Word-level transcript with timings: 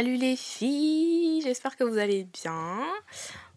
Salut 0.00 0.16
les 0.16 0.34
filles, 0.34 1.42
j'espère 1.42 1.76
que 1.76 1.84
vous 1.84 1.98
allez 1.98 2.24
bien. 2.24 2.80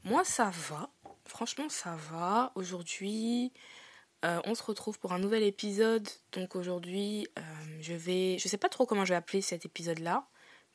Moi 0.04 0.26
ça 0.26 0.52
va, 0.70 0.90
franchement 1.24 1.70
ça 1.70 1.96
va. 2.12 2.52
Aujourd'hui 2.56 3.54
euh, 4.26 4.42
on 4.44 4.54
se 4.54 4.62
retrouve 4.62 5.00
pour 5.00 5.14
un 5.14 5.20
nouvel 5.20 5.42
épisode. 5.44 6.06
Donc 6.34 6.58
aujourd'hui 6.58 7.30
euh, 7.40 7.42
je 7.80 7.94
vais, 7.94 8.38
je 8.40 8.50
sais 8.50 8.58
pas 8.58 8.68
trop 8.68 8.86
comment 8.86 9.06
je 9.06 9.14
vais 9.14 9.16
appeler 9.16 9.42
cet 9.42 9.66
épisode 9.66 10.00
là, 10.00 10.28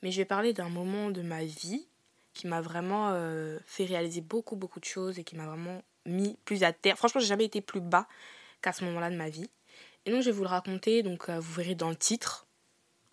mais 0.02 0.10
je 0.10 0.16
vais 0.16 0.24
parler 0.24 0.54
d'un 0.54 0.70
moment 0.70 1.10
de 1.10 1.20
ma 1.20 1.44
vie 1.44 1.86
qui 2.32 2.46
m'a 2.46 2.62
vraiment 2.62 3.10
euh, 3.10 3.58
fait 3.66 3.84
réaliser 3.84 4.22
beaucoup 4.22 4.56
beaucoup 4.56 4.80
de 4.80 4.86
choses 4.86 5.18
et 5.18 5.22
qui 5.22 5.36
m'a 5.36 5.44
vraiment 5.44 5.82
mis 6.06 6.38
plus 6.46 6.62
à 6.64 6.72
terre. 6.72 6.96
Franchement 6.96 7.20
j'ai 7.20 7.26
jamais 7.26 7.44
été 7.44 7.60
plus 7.60 7.82
bas 7.82 8.08
qu'à 8.62 8.72
ce 8.72 8.86
moment-là 8.86 9.10
de 9.10 9.16
ma 9.16 9.28
vie. 9.28 9.50
Et 10.06 10.12
donc 10.12 10.22
je 10.22 10.30
vais 10.30 10.34
vous 10.34 10.44
le 10.44 10.48
raconter, 10.48 11.02
donc 11.02 11.28
vous 11.28 11.52
verrez 11.52 11.74
dans 11.74 11.90
le 11.90 11.96
titre 11.96 12.47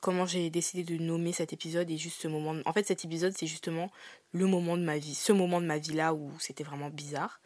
comment 0.05 0.27
j'ai 0.27 0.51
décidé 0.51 0.83
de 0.83 1.01
nommer 1.01 1.31
cet 1.31 1.51
épisode 1.51 1.89
et 1.89 1.97
juste 1.97 2.21
ce 2.21 2.27
moment. 2.27 2.53
En 2.67 2.73
fait, 2.73 2.85
cet 2.85 3.03
épisode, 3.05 3.33
c'est 3.35 3.47
justement 3.47 3.89
le 4.33 4.45
moment 4.45 4.77
de 4.77 4.83
ma 4.83 4.99
vie, 4.99 5.15
ce 5.15 5.33
moment 5.33 5.59
de 5.59 5.65
ma 5.65 5.79
vie 5.79 5.93
là 5.93 6.13
où 6.13 6.31
c'était 6.37 6.63
vraiment 6.63 6.91
bizarre. 6.91 7.41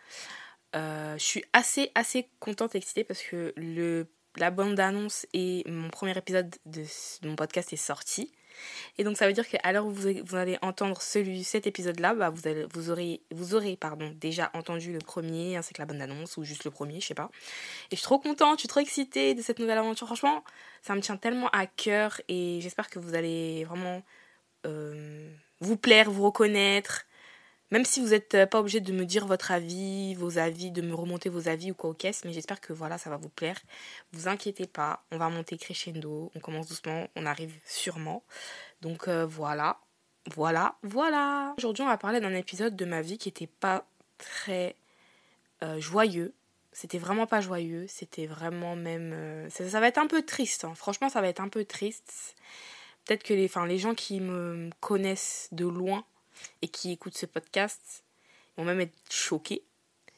Euh, 0.75 1.17
je 1.17 1.23
suis 1.23 1.45
assez, 1.53 1.89
assez 1.95 2.27
contente 2.41 2.75
et 2.75 2.79
excitée 2.79 3.05
parce 3.05 3.21
que 3.21 3.53
le, 3.55 4.07
la 4.39 4.51
bande 4.51 4.75
d'annonce 4.75 5.25
et 5.33 5.63
mon 5.67 5.89
premier 5.89 6.17
épisode 6.17 6.55
de, 6.65 6.83
mon 7.23 7.35
podcast 7.35 7.73
est 7.73 7.77
sorti. 7.77 8.31
Et 8.97 9.03
donc 9.03 9.17
ça 9.17 9.25
veut 9.25 9.33
dire 9.33 9.47
qu'à 9.47 9.71
l'heure 9.71 9.85
où 9.85 9.91
vous, 9.91 10.35
allez 10.35 10.57
entendre 10.61 11.01
celui, 11.01 11.43
cet 11.43 11.65
épisode-là, 11.65 12.13
bah 12.13 12.29
vous, 12.29 12.89
aurez, 12.89 13.21
déjà 14.15 14.51
entendu 14.53 14.91
le 14.91 14.99
premier 14.99 15.55
ainsi 15.55 15.73
que 15.73 15.81
la 15.81 15.85
bande 15.85 16.01
annonce 16.01 16.35
ou 16.37 16.43
juste 16.43 16.65
le 16.65 16.71
premier, 16.71 16.99
je 16.99 17.07
sais 17.07 17.13
pas. 17.13 17.29
Et 17.91 17.95
je 17.95 17.97
suis 17.97 18.03
trop 18.03 18.19
contente, 18.19 18.57
je 18.57 18.61
suis 18.61 18.67
trop 18.67 18.81
excitée 18.81 19.33
de 19.33 19.41
cette 19.41 19.59
nouvelle 19.59 19.77
aventure. 19.77 20.07
Franchement, 20.07 20.43
ça 20.81 20.95
me 20.95 21.01
tient 21.01 21.17
tellement 21.17 21.49
à 21.49 21.67
cœur 21.67 22.19
et 22.27 22.59
j'espère 22.61 22.89
que 22.89 22.99
vous 22.99 23.15
allez 23.15 23.63
vraiment 23.63 24.01
euh, 24.65 25.29
vous 25.61 25.77
plaire, 25.77 26.11
vous 26.11 26.25
reconnaître. 26.25 27.05
Même 27.71 27.85
si 27.85 28.01
vous 28.01 28.09
n'êtes 28.09 28.45
pas 28.49 28.59
obligé 28.59 28.79
de 28.79 28.91
me 28.91 29.05
dire 29.05 29.27
votre 29.27 29.51
avis, 29.51 30.15
vos 30.15 30.39
avis, 30.39 30.71
de 30.71 30.81
me 30.81 30.95
remonter 30.95 31.29
vos 31.29 31.47
avis 31.47 31.71
ou 31.71 31.75
quoi 31.75 31.91
au 31.91 31.93
caisse, 31.93 32.25
mais 32.25 32.33
j'espère 32.33 32.59
que 32.61 32.73
voilà, 32.73 32.97
ça 32.97 33.09
va 33.09 33.17
vous 33.17 33.29
plaire. 33.29 33.59
Vous 34.11 34.27
inquiétez 34.27 34.65
pas, 34.65 35.03
on 35.11 35.17
va 35.17 35.29
monter 35.29 35.57
crescendo, 35.57 36.31
on 36.35 36.39
commence 36.39 36.67
doucement, 36.67 37.07
on 37.15 37.25
arrive 37.25 37.53
sûrement. 37.65 38.23
Donc 38.81 39.07
euh, 39.07 39.25
voilà, 39.25 39.79
voilà, 40.35 40.75
voilà. 40.81 41.53
Aujourd'hui, 41.57 41.83
on 41.83 41.87
va 41.87 41.97
parler 41.97 42.19
d'un 42.19 42.33
épisode 42.33 42.75
de 42.75 42.85
ma 42.85 43.01
vie 43.01 43.17
qui 43.17 43.27
n'était 43.27 43.47
pas 43.47 43.85
très 44.17 44.75
euh, 45.63 45.79
joyeux. 45.79 46.33
C'était 46.71 46.97
vraiment 46.97 47.27
pas 47.27 47.41
joyeux, 47.41 47.85
c'était 47.87 48.25
vraiment 48.25 48.75
même... 48.75 49.11
Euh, 49.13 49.49
ça, 49.49 49.79
va 49.79 49.87
être 49.87 49.97
un 49.97 50.07
peu 50.07 50.21
triste, 50.21 50.63
hein. 50.63 50.75
franchement 50.75 51.09
ça 51.09 51.19
va 51.19 51.27
être 51.27 51.41
un 51.41 51.49
peu 51.49 51.65
triste. 51.65 52.35
Peut-être 53.05 53.23
que 53.23 53.33
les, 53.33 53.49
les 53.67 53.77
gens 53.79 53.95
qui 53.95 54.21
me 54.21 54.69
connaissent 54.79 55.49
de 55.51 55.65
loin 55.65 56.05
et 56.61 56.67
qui 56.67 56.91
écoutent 56.91 57.17
ce 57.17 57.25
podcast 57.25 58.03
vont 58.57 58.65
même 58.65 58.81
être 58.81 58.95
choqués. 59.09 59.63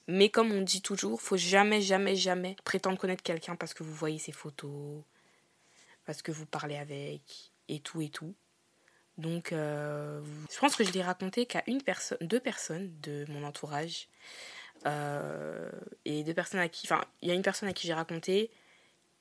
Mais 0.08 0.30
comme 0.30 0.52
on 0.52 0.62
dit 0.62 0.82
toujours, 0.82 1.22
faut 1.22 1.38
jamais, 1.38 1.82
jamais, 1.82 2.16
jamais 2.16 2.56
prétendre 2.64 2.98
connaître 2.98 3.24
quelqu'un 3.24 3.56
parce 3.56 3.74
que 3.74 3.84
vous 3.84 3.94
voyez 3.94 4.20
ses 4.20 4.32
photos, 4.32 5.04
parce 6.06 6.22
que 6.22 6.32
vous 6.32 6.46
parlez 6.46 6.78
avec, 6.78 7.52
et 7.70 7.80
tout 7.80 8.02
et 8.02 8.10
tout. 8.10 8.34
Donc, 9.18 9.52
euh, 9.52 10.22
je 10.52 10.60
pense 10.60 10.76
que 10.76 10.84
je 10.84 10.92
l'ai 10.92 11.04
raconté 11.04 11.46
qu'à 11.46 11.64
une 11.68 11.82
personne, 11.82 12.18
deux 12.22 12.40
personnes 12.40 12.92
de 13.02 13.26
mon 13.30 13.44
entourage, 13.44 14.08
euh, 14.86 15.70
et 16.06 16.24
deux 16.24 16.34
personnes 16.34 16.60
à 16.60 16.70
qui, 16.70 16.88
enfin, 16.88 17.04
il 17.22 17.28
y 17.28 17.32
a 17.32 17.36
une 17.36 17.44
personne 17.44 17.70
à 17.70 17.74
qui 17.74 17.88
j'ai 17.88 17.94
raconté, 17.94 18.50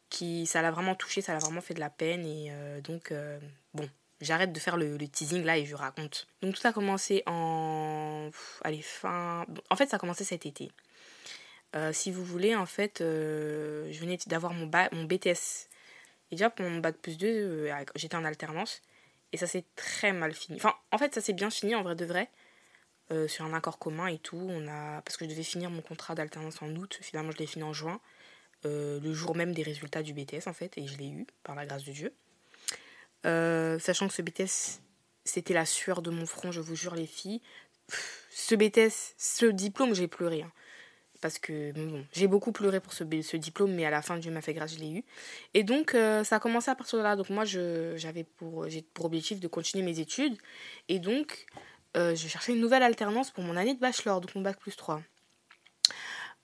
qui 0.08 0.46
ça 0.46 0.62
l'a 0.62 0.70
vraiment 0.70 0.94
touché, 0.94 1.20
ça 1.20 1.34
l'a 1.34 1.38
vraiment 1.38 1.60
fait 1.60 1.74
de 1.74 1.80
la 1.80 1.90
peine, 1.90 2.24
et 2.24 2.48
euh, 2.50 2.80
donc, 2.80 3.12
bon, 3.74 3.88
j'arrête 4.20 4.52
de 4.52 4.60
faire 4.60 4.76
le, 4.76 4.98
teasing 5.08 5.44
là 5.44 5.58
et 5.58 5.64
je 5.64 5.74
raconte. 5.74 6.26
Donc 6.42 6.54
tout 6.54 6.66
a 6.66 6.72
commencé 6.72 7.22
en... 7.26 8.30
allez, 8.62 8.82
fin... 8.82 9.46
En 9.70 9.76
fait, 9.76 9.88
ça 9.88 9.96
a 9.96 9.98
commencé 9.98 10.24
cet 10.24 10.46
été. 10.46 10.70
Euh, 11.76 11.92
si 11.92 12.10
vous 12.10 12.24
voulez, 12.24 12.54
en 12.54 12.66
fait, 12.66 13.00
euh, 13.00 13.88
je 13.90 14.00
venais 14.00 14.18
d'avoir 14.26 14.52
mon, 14.52 14.66
BTS. 14.66 15.68
Et 16.30 16.36
déjà, 16.36 16.50
pour 16.50 16.68
mon 16.68 16.78
bac 16.78 16.96
plus 16.96 17.16
2, 17.16 17.26
euh, 17.28 17.84
j'étais 17.94 18.16
en 18.16 18.24
alternance. 18.24 18.82
Et 19.32 19.36
ça 19.36 19.46
s'est 19.46 19.64
très 19.76 20.12
mal 20.12 20.34
fini. 20.34 20.58
Enfin, 20.58 20.74
en 20.90 20.98
fait, 20.98 21.14
ça 21.14 21.20
s'est 21.20 21.32
bien 21.32 21.50
fini, 21.50 21.74
en 21.74 21.82
vrai 21.82 21.94
de 21.94 22.04
vrai. 22.04 22.28
sur 23.28 23.44
un 23.44 23.54
accord 23.54 23.78
commun 23.78 24.06
et 24.08 24.18
tout. 24.18 24.36
On 24.50 24.68
a... 24.68 25.02
Parce 25.02 25.16
que 25.16 25.24
je 25.24 25.30
devais 25.30 25.42
finir 25.42 25.70
mon 25.70 25.82
contrat 25.82 26.14
d'alternance 26.14 26.62
en 26.62 26.74
août. 26.74 26.98
Finalement, 27.00 27.30
je 27.32 27.38
l'ai 27.38 27.46
fini 27.46 27.64
en 27.64 27.72
juin. 27.72 28.00
le 28.64 29.12
jour 29.12 29.36
même 29.36 29.52
des 29.52 29.62
résultats 29.62 30.02
du 30.02 30.12
BTS, 30.12 30.48
en 30.48 30.52
fait. 30.52 30.76
Et 30.78 30.86
je 30.86 30.98
l'ai 30.98 31.08
eu, 31.08 31.26
par 31.44 31.54
la 31.54 31.66
grâce 31.66 31.84
de 31.84 31.92
Dieu. 31.92 32.12
Euh, 33.26 33.78
sachant 33.78 34.08
que 34.08 34.14
ce 34.14 34.22
BTS, 34.22 34.80
c'était 35.24 35.54
la 35.54 35.66
sueur 35.66 36.02
de 36.02 36.10
mon 36.10 36.26
front, 36.26 36.52
je 36.52 36.60
vous 36.60 36.76
jure, 36.76 36.94
les 36.94 37.06
filles. 37.06 37.40
Ce 38.32 38.54
BTS, 38.54 39.14
ce 39.18 39.46
diplôme, 39.46 39.94
j'ai 39.94 40.08
pleuré. 40.08 40.42
Hein. 40.42 40.52
parce 41.20 41.38
que 41.38 41.72
bon, 41.72 42.06
j'ai 42.12 42.28
beaucoup 42.28 42.52
pleuré 42.52 42.80
pour 42.80 42.92
ce, 42.92 43.04
diplôme, 43.04 43.72
mais 43.72 43.84
à 43.84 43.90
la 43.90 44.02
fin, 44.02 44.16
Dieu 44.16 44.30
m'a 44.30 44.40
fait 44.40 44.54
grâce, 44.54 44.74
je 44.74 44.80
l'ai 44.80 44.90
eu. 44.90 45.04
Et 45.52 45.64
donc, 45.64 45.94
euh, 45.94 46.24
ça 46.24 46.36
a 46.36 46.40
commencé 46.40 46.70
à 46.70 46.74
partir 46.74 46.98
de 46.98 47.02
là. 47.02 47.16
Donc, 47.16 47.28
moi, 47.30 47.44
j'avais 47.44 48.24
pour, 48.24 48.66
pour 48.94 49.04
objectif 49.04 49.40
de 49.40 49.48
continuer 49.48 49.84
mes 49.84 49.98
études. 50.00 50.36
Et 50.88 50.98
donc, 50.98 51.46
euh, 51.96 52.14
je 52.14 52.28
cherchais 52.28 52.52
une 52.52 52.60
nouvelle 52.60 52.82
alternance 52.82 53.30
pour 53.30 53.42
mon 53.42 53.56
année 53.56 53.74
de 53.74 53.80
bachelor, 53.80 54.20
donc 54.20 54.34
mon 54.34 54.42
bac 54.42 54.58
plus 54.58 54.76
3. 54.76 55.02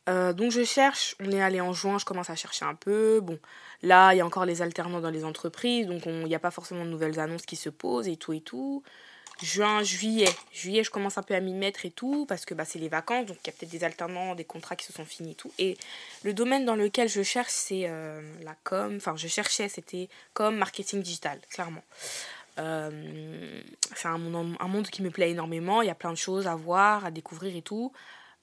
Euh, 0.09 0.33
donc 0.33 0.53
je 0.53 0.63
cherche, 0.65 1.17
on 1.21 1.31
est 1.33 1.43
allé 1.43 1.61
en 1.61 1.73
juin, 1.73 1.99
je 1.99 2.05
commence 2.05 2.31
à 2.31 2.37
chercher 2.37 2.65
un 2.65 2.75
peu. 2.75 3.21
Bon, 3.21 3.39
là, 3.83 4.15
il 4.15 4.19
y 4.19 4.21
a 4.21 4.27
encore 4.27 4.45
les 4.45 4.63
alternants 4.63 5.01
dans 5.01 5.11
les 5.11 5.25
entreprises, 5.25 5.87
donc 5.87 6.07
il 6.07 6.25
n'y 6.25 6.35
a 6.35 6.39
pas 6.39 6.51
forcément 6.53 6.85
de 6.85 6.91
nouvelles 6.91 7.19
annonces 7.19 7.47
qui 7.47 7.57
se 7.57 7.69
posent 7.69 8.09
et 8.09 8.17
tout 8.17 8.33
et 8.33 8.41
tout. 8.41 8.83
Juin, 9.43 9.83
juillet. 9.83 10.31
Juillet, 10.51 10.83
je 10.83 10.91
commence 10.91 11.19
un 11.19 11.23
peu 11.23 11.35
à 11.35 11.41
m'y 11.41 11.53
mettre 11.53 11.85
et 11.85 11.91
tout, 11.91 12.25
parce 12.25 12.47
que 12.47 12.55
bah, 12.55 12.65
c'est 12.65 12.79
les 12.79 12.89
vacances, 12.89 13.27
donc 13.27 13.37
il 13.45 13.49
y 13.49 13.51
a 13.51 13.53
peut-être 13.53 13.71
des 13.71 13.85
alternants, 13.85 14.35
des 14.35 14.45
contrats 14.45 14.77
qui 14.77 14.87
se 14.87 14.95
sont 14.95 15.05
finis 15.05 15.33
et 15.33 15.35
tout. 15.35 15.53
Et 15.59 15.77
le 16.23 16.33
domaine 16.33 16.65
dans 16.65 16.75
lequel 16.77 17.09
je 17.09 17.23
cherche, 17.23 17.53
c'est 17.53 17.83
euh, 17.87 18.23
la 18.45 18.55
com. 18.65 18.95
Enfin, 18.97 19.15
je 19.17 19.29
cherchais, 19.29 19.69
c'était 19.69 20.09
com, 20.33 20.57
marketing 20.57 21.03
digital, 21.03 21.39
clairement. 21.51 21.83
Euh, 22.59 23.61
c'est 23.95 24.09
un 24.09 24.15
un 24.15 24.69
monde 24.69 24.89
qui 24.89 25.03
me 25.03 25.11
plaît 25.11 25.31
énormément, 25.31 25.83
il 25.83 25.89
y 25.89 25.91
a 25.91 25.95
plein 25.95 26.13
de 26.13 26.17
choses 26.17 26.47
à 26.47 26.55
voir, 26.55 27.05
à 27.05 27.11
découvrir 27.11 27.55
et 27.55 27.61
tout. 27.61 27.93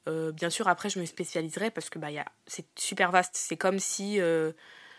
Euh, 0.07 0.31
bien 0.31 0.49
sûr, 0.49 0.67
après, 0.67 0.89
je 0.89 0.99
me 0.99 1.05
spécialiserai 1.05 1.71
parce 1.71 1.89
que 1.89 1.99
bah, 1.99 2.09
c'est 2.47 2.65
super 2.77 3.11
vaste. 3.11 3.35
C'est 3.35 3.57
comme 3.57 3.79
si. 3.79 4.19
Euh, 4.19 4.51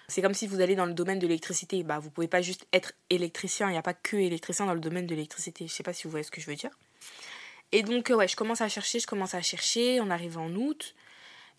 c'est 0.09 0.21
comme 0.21 0.35
si 0.35 0.47
vous 0.47 0.61
allez 0.61 0.77
dans 0.77 0.87
le 0.87 0.95
domaine 0.95 1.19
de 1.19 1.27
l'électricité. 1.27 1.83
Bah, 1.83 1.99
vous 1.99 2.11
pouvez 2.11 2.29
pas 2.29 2.43
juste 2.43 2.67
être 2.73 2.93
électricien. 3.11 3.69
Il 3.69 3.73
n'y 3.73 3.79
a 3.79 3.83
pas 3.83 3.95
que 3.95 4.17
électricien 4.17 4.67
dans 4.67 4.75
le 4.75 4.81
domaine 4.81 5.07
de 5.07 5.15
l'électricité. 5.15 5.67
Je 5.67 5.73
sais 5.73 5.83
pas 5.83 5.93
si 5.93 6.05
vous 6.05 6.11
voyez 6.11 6.25
ce 6.25 6.31
que 6.31 6.41
je 6.41 6.47
veux 6.47 6.57
dire. 6.57 6.71
Et 7.73 7.83
donc, 7.83 8.11
euh, 8.11 8.17
ouais, 8.17 8.29
je 8.29 8.37
commence 8.37 8.61
à 8.61 8.69
chercher, 8.69 9.01
je 9.01 9.07
commence 9.07 9.35
à 9.35 9.43
chercher. 9.43 10.01
On 10.01 10.11
arrive 10.11 10.39
en 10.39 10.51
août. 10.51 10.95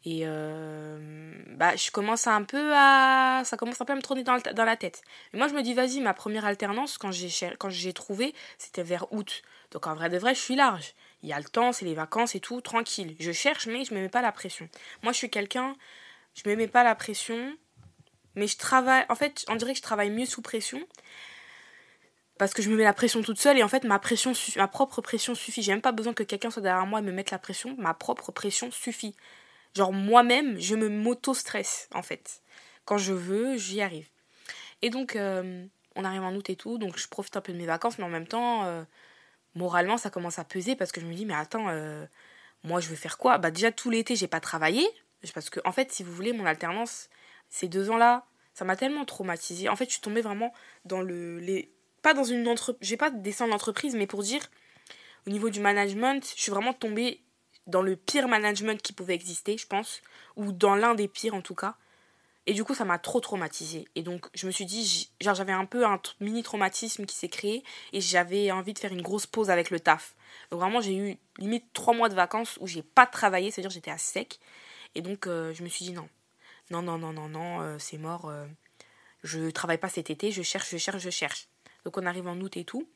Et 0.08 0.24
bah, 0.24 1.76
je 1.76 1.90
commence 1.90 2.28
un 2.28 2.44
peu 2.44 2.74
à. 2.76 3.42
Ça 3.44 3.58
commence 3.58 3.82
un 3.82 3.86
peu 3.86 3.94
à 3.94 3.96
me 3.96 4.04
tourner 4.04 4.24
dans, 4.24 4.38
dans 4.38 4.64
la 4.64 4.78
tête. 4.78 5.02
Mais 5.34 5.40
moi, 5.40 5.48
je 5.48 5.56
me 5.56 5.64
dis, 5.64 5.74
vas-y, 5.74 6.00
ma 6.00 6.14
première 6.14 6.46
alternance, 6.46 7.00
quand 7.00 7.10
j'ai 7.12 7.94
trouvé, 7.94 8.36
c'était 8.60 8.84
vers 8.84 9.12
août. 9.12 9.42
Donc, 9.72 9.88
en 9.88 9.96
vrai 9.96 10.12
de 10.12 10.20
vrai, 10.20 10.36
je 10.36 10.40
suis 10.40 10.56
large 10.56 10.94
il 11.24 11.30
y 11.30 11.34
a 11.34 11.40
le 11.40 11.46
temps, 11.46 11.72
c'est 11.72 11.86
les 11.86 11.96
vacances 11.96 12.36
et 12.36 12.40
tout, 12.40 12.62
tranquille. 12.62 13.16
Je 13.20 13.32
cherche, 13.32 13.68
mais 13.68 13.86
je 13.86 13.94
ne 13.94 14.00
me 14.00 14.04
mets 14.04 14.10
pas 14.10 14.22
la 14.22 14.32
pression. 14.32 14.70
Moi, 15.04 15.12
je 15.12 15.18
suis 15.18 15.30
quelqu'un, 15.30 15.76
je 16.34 16.50
me 16.50 16.56
mets 16.56 16.68
pas 16.68 16.84
la 16.84 16.96
pression, 16.96 17.56
mais 18.36 18.48
je 18.48 18.58
travaille. 18.58 19.06
En 19.10 19.16
fait, 19.16 19.46
on 19.48 19.56
dirait 19.56 19.72
que 19.72 19.78
je 19.78 19.84
travaille 19.84 20.12
mieux 20.12 20.26
sous 20.26 20.42
pression. 20.42 20.80
Parce 22.38 22.54
que 22.54 22.62
je 22.62 22.70
me 22.70 22.76
mets 22.76 22.84
la 22.84 22.94
pression 22.94 23.22
toute 23.22 23.40
seule 23.40 23.58
et 23.58 23.64
en 23.64 23.70
fait 23.70 23.86
ma 23.86 23.98
pression 23.98 24.34
ma 24.58 24.68
propre 24.68 25.00
pression 25.00 25.36
suffit. 25.36 25.62
J'ai 25.62 25.72
même 25.72 25.82
pas 25.82 25.94
besoin 25.94 26.14
que 26.14 26.24
quelqu'un 26.24 26.52
soit 26.52 26.62
derrière 26.62 26.86
moi 26.86 27.00
et 27.00 27.02
me 27.02 27.14
mette 27.14 27.32
la 27.32 27.40
pression. 27.40 27.76
Ma 27.78 27.94
propre 27.94 28.34
pression 28.34 28.72
suffit. 28.72 29.16
Genre 29.74 29.94
moi-même, 29.94 30.60
je 30.60 30.76
me 30.76 30.90
m'auto-stresse 30.90 31.88
en 31.94 32.02
fait. 32.02 32.42
Quand 32.84 32.98
je 32.98 33.14
veux, 33.14 33.58
j'y 33.58 33.82
arrive. 33.82 34.10
Et 34.82 34.90
donc, 34.90 35.16
euh, 35.16 35.66
on 35.96 36.04
arrive 36.04 36.24
en 36.24 36.36
août 36.36 36.50
et 36.50 36.56
tout, 36.56 36.78
donc 36.78 36.98
je 36.98 37.08
profite 37.08 37.38
un 37.38 37.42
peu 37.42 37.54
de 37.54 37.58
mes 37.58 37.66
vacances, 37.66 37.98
mais 37.98 38.04
en 38.04 38.10
même 38.10 38.28
temps, 38.28 38.66
euh, 38.66 38.84
moralement, 39.56 39.98
ça 39.98 40.10
commence 40.10 40.40
à 40.40 40.44
peser 40.44 40.76
parce 40.76 40.92
que 40.92 41.02
je 41.02 41.06
me 41.06 41.14
dis, 41.14 41.26
mais 41.26 41.34
attends, 41.34 41.70
euh, 41.70 42.06
moi, 42.64 42.80
je 42.80 42.90
veux 42.90 42.96
faire 42.96 43.18
quoi? 43.18 43.38
Bah, 43.38 43.52
déjà, 43.52 43.72
tout 43.72 43.90
l'été, 43.90 44.16
j'ai 44.16 44.28
pas 44.28 44.40
travaillé. 44.40 44.86
Parce 45.34 45.50
que, 45.50 45.60
en 45.66 45.72
fait, 45.72 45.92
si 45.92 46.04
vous 46.04 46.12
voulez, 46.12 46.34
mon 46.34 46.46
alternance, 46.46 47.10
ces 47.50 47.68
deux 47.68 47.90
ans-là, 47.90 48.26
ça 48.54 48.66
m'a 48.66 48.76
tellement 48.76 49.06
traumatisée. 49.06 49.70
En 49.70 49.76
fait, 49.76 49.86
je 49.86 49.92
suis 49.92 50.02
tombée 50.02 50.22
vraiment 50.22 50.54
dans 50.86 51.02
le. 51.02 51.40
Les... 51.40 51.72
Pas 52.02 52.14
dans 52.14 52.24
une 52.24 52.48
entreprise. 52.48 52.88
J'ai 52.88 52.98
pas 52.98 53.10
descendre 53.10 53.52
d'entreprise, 53.52 53.96
mais 53.96 54.08
pour 54.08 54.22
dire, 54.22 54.42
au 55.26 55.32
niveau 55.32 55.50
du 55.50 55.60
management, 55.60 56.24
je 56.36 56.42
suis 56.42 56.52
vraiment 56.52 56.74
tombée 56.74 57.22
dans 57.66 57.82
le 57.82 57.96
pire 57.96 58.28
management 58.28 58.80
qui 58.82 58.94
pouvait 58.94 59.16
exister, 59.16 59.58
je 59.58 59.66
pense. 59.66 60.02
Ou 60.36 60.52
dans 60.52 60.76
l'un 60.76 60.94
des 60.94 61.08
pires, 61.08 61.34
en 61.34 61.42
tout 61.42 61.56
cas. 61.56 61.76
Et 62.48 62.54
du 62.54 62.64
coup, 62.64 62.76
ça 62.76 62.86
m'a 62.86 63.00
trop 63.00 63.20
traumatisée. 63.20 63.88
Et 63.96 64.04
donc, 64.04 64.28
je 64.36 64.46
me 64.46 64.52
suis 64.52 64.66
dit, 64.66 65.10
genre, 65.20 65.34
j'avais 65.34 65.52
un 65.52 65.66
peu 65.66 65.86
un 65.86 66.00
mini 66.20 66.44
traumatisme 66.44 67.06
qui 67.06 67.16
s'est 67.16 67.30
créé 67.30 67.64
et 67.92 68.02
j'avais 68.02 68.52
envie 68.52 68.74
de 68.74 68.80
faire 68.80 68.92
une 68.92 69.02
grosse 69.02 69.26
pause 69.26 69.50
avec 69.50 69.72
le 69.72 69.80
taf. 69.80 70.16
Donc, 70.52 70.60
vraiment, 70.60 70.80
j'ai 70.80 70.96
eu 70.96 71.18
limite 71.40 71.66
trois 71.74 71.96
mois 71.96 72.10
de 72.10 72.14
vacances 72.14 72.58
où 72.62 72.68
j'ai 72.68 72.84
pas 72.84 73.08
travaillé, 73.08 73.50
c'est-à-dire 73.50 73.72
j'étais 73.72 73.92
à 73.92 73.98
sec. 73.98 74.40
Et 74.94 75.02
donc, 75.02 75.26
euh, 75.26 75.54
je 75.54 75.64
me 75.64 75.70
suis 75.70 75.86
dit, 75.86 75.92
non, 75.92 76.08
non, 76.70 76.82
non, 76.82 76.98
non, 76.98 77.14
non, 77.14 77.30
non, 77.30 77.62
euh, 77.62 77.78
c'est 77.80 77.98
mort. 77.98 78.30
Euh, 78.30 78.46
je 79.24 79.50
travaille 79.50 79.80
pas 79.80 79.90
cet 79.90 80.12
été, 80.12 80.32
je 80.32 80.44
cherche, 80.44 80.70
je 80.70 80.78
cherche, 80.78 81.02
je 81.02 81.10
cherche. 81.10 81.48
Donc, 81.84 81.98
on 81.98 82.06
arrive 82.06 82.28
en 82.28 82.40
août 82.40 82.58
et 82.58 82.64
tout. 82.64 82.88